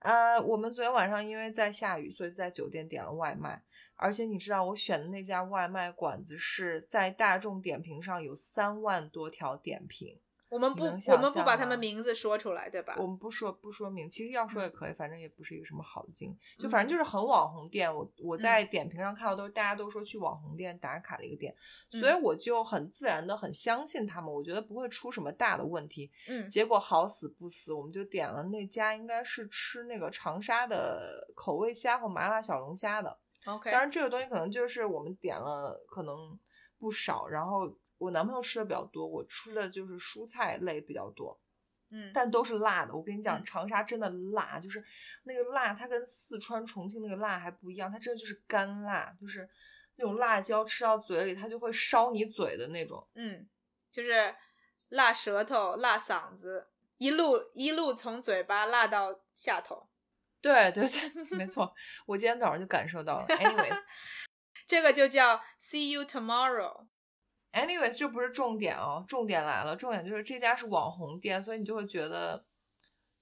[0.00, 3.62] 呃，我们昨天晚上因为在下雨，所以在酒店点了外卖。
[3.94, 10.18] 而且你知道，我选的那家外卖馆子是在大众点评上有三万多条点评。
[10.50, 12.96] 我们不，我们不把他们名字说出来，对吧？
[12.98, 17.94] 我们不说不说明，其实要说也可以，反正也不是一个什么好的经历，就反正就是很网红店。
[17.94, 21.54] 我我在点评上看到都是大家都说去网红店打卡的一个店，
[21.88, 26.10] 所以我就很自然的很相信他们，我觉得不会出什么大的问题。
[26.26, 33.16] 嗯，结果好死不死，我们就点了那家，应该是吃那个长沙的口味虾和麻辣小龙虾的。
[33.46, 36.36] OK，当然这个东西可能就是我们点了可能
[36.76, 37.72] 不少，然后。
[38.00, 41.38] 我男朋友吃的比较多，我吃的就是蔬菜类比较多，
[41.90, 42.94] 嗯，但都是辣的。
[42.94, 44.82] 我跟你讲，长沙真的辣，就是
[45.24, 49.46] 那个辣，它跟四川、重庆那个辣还不一样，它真的就是干辣，就是
[49.96, 53.46] 那种辣椒吃到嘴里它就会烧你嘴的那种，嗯，
[53.92, 54.34] 就是
[54.88, 59.88] 辣舌头、辣嗓子，一路一路从嘴巴辣到下头。
[60.40, 61.74] 对对对，没错，
[62.06, 63.26] 我今天早上就感受到了。
[63.36, 63.78] Anyways，
[64.66, 66.86] 这个就叫 See you tomorrow。
[67.52, 72.44] Anyways，这不是重点哦，重点来了，重点就是这家是网红店，所以你就会觉得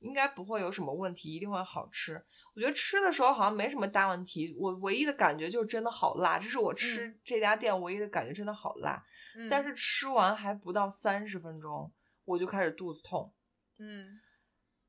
[0.00, 2.22] 应该不会有什么问题，一定会好吃。
[2.54, 9.02] 我觉得吃的时候好像没什么大问题，我唯一的感觉就是真的好辣，这是我吃这家店唯一的感觉，真的好辣。
[9.50, 11.90] 但是吃完还不到三十分钟，
[12.24, 13.32] 我就开始肚子痛。
[13.78, 14.20] 嗯，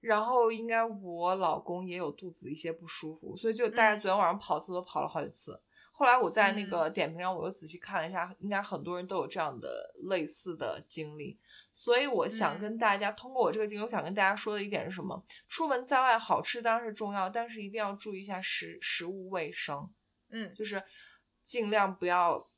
[0.02, 5.62] 然后应该我老公也有肚子一些不舒服，所以就大概昨天晚上跑厕所跑了好几次。
[6.00, 11.38] 后来我在那个点评上，我又仔细看了一下，应该很多人都有这样的类似的经历，
[11.74, 15.22] 所以我想跟大家通过我这个经历，我想跟大家说的一点是什么？
[15.50, 19.90] 出门在外，好吃当然是重要，但是一定要注意一下食食物卫生，
[20.30, 20.82] 嗯，就是
[21.44, 22.50] 尽量不要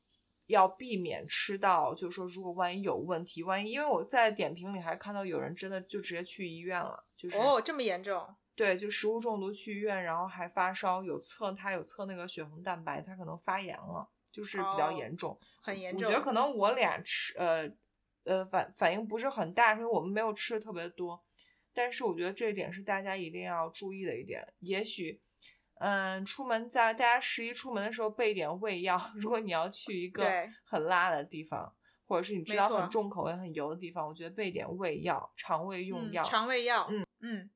[0.46, 8.24] 要避免吃到，就是说如果万一有问题，万一因为我在点评里还看到有人真的就直接去医院了，就是哦这么严重。
[8.62, 16.06] 对，就食物中毒去医院，然后还发烧，有测他有测那个血红蛋白，他可能发炎了，就是比较严重，很严重。
[16.06, 17.68] 我觉得可能我俩吃，呃，
[18.22, 21.20] 呃反反应不是很大，因为我们没有吃的特别多。
[21.74, 24.46] 但是我觉得这一点是大家一定要注意的一点。
[24.60, 25.20] 也许，
[25.80, 30.24] 嗯，出门在大家十一出门的时候备一点胃药， 如果你要去一个
[30.62, 31.74] 很辣的地方，
[32.06, 36.22] 或者是你知道很重口味、很油的地方，我觉得备点胃药，肠胃用药。
[36.22, 37.50] 肠胃药，嗯嗯。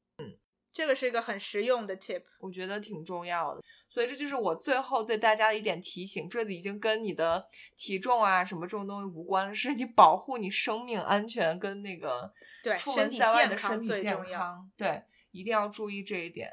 [0.76, 6.28] 这个是一个很实用的 tip，我觉得挺重要的，所以这就是我最后对大家的一点提醒。
[6.28, 7.42] 这已经跟你的
[7.78, 12.30] 体重啊什么这种东西无关了，是你保护你生命安全跟那个
[12.62, 16.52] 对出门在外的身体健康，对，一定要注意这一点。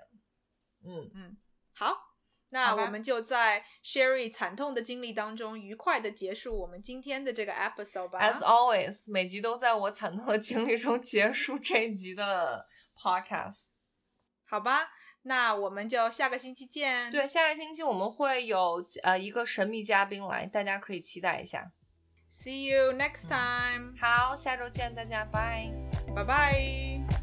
[0.86, 1.38] 嗯嗯，
[1.74, 1.94] 好，
[2.48, 8.22] 那我们就在 Sherry 惨痛的经历当中愉快的结束我们今天的这个 episode 吧。
[8.22, 13.73] As always，每集都在我惨痛的经历中结束这一集的 podcast。
[14.54, 14.88] 好吧，
[15.24, 17.12] 那我们就下个星期见。
[17.12, 21.72] 对，下个星期我们会有呃一个神秘嘉宾来，大家可以期待一下。
[22.30, 23.96] See you next time。
[24.00, 25.72] 好，下周见，大家拜
[26.16, 27.23] 拜拜。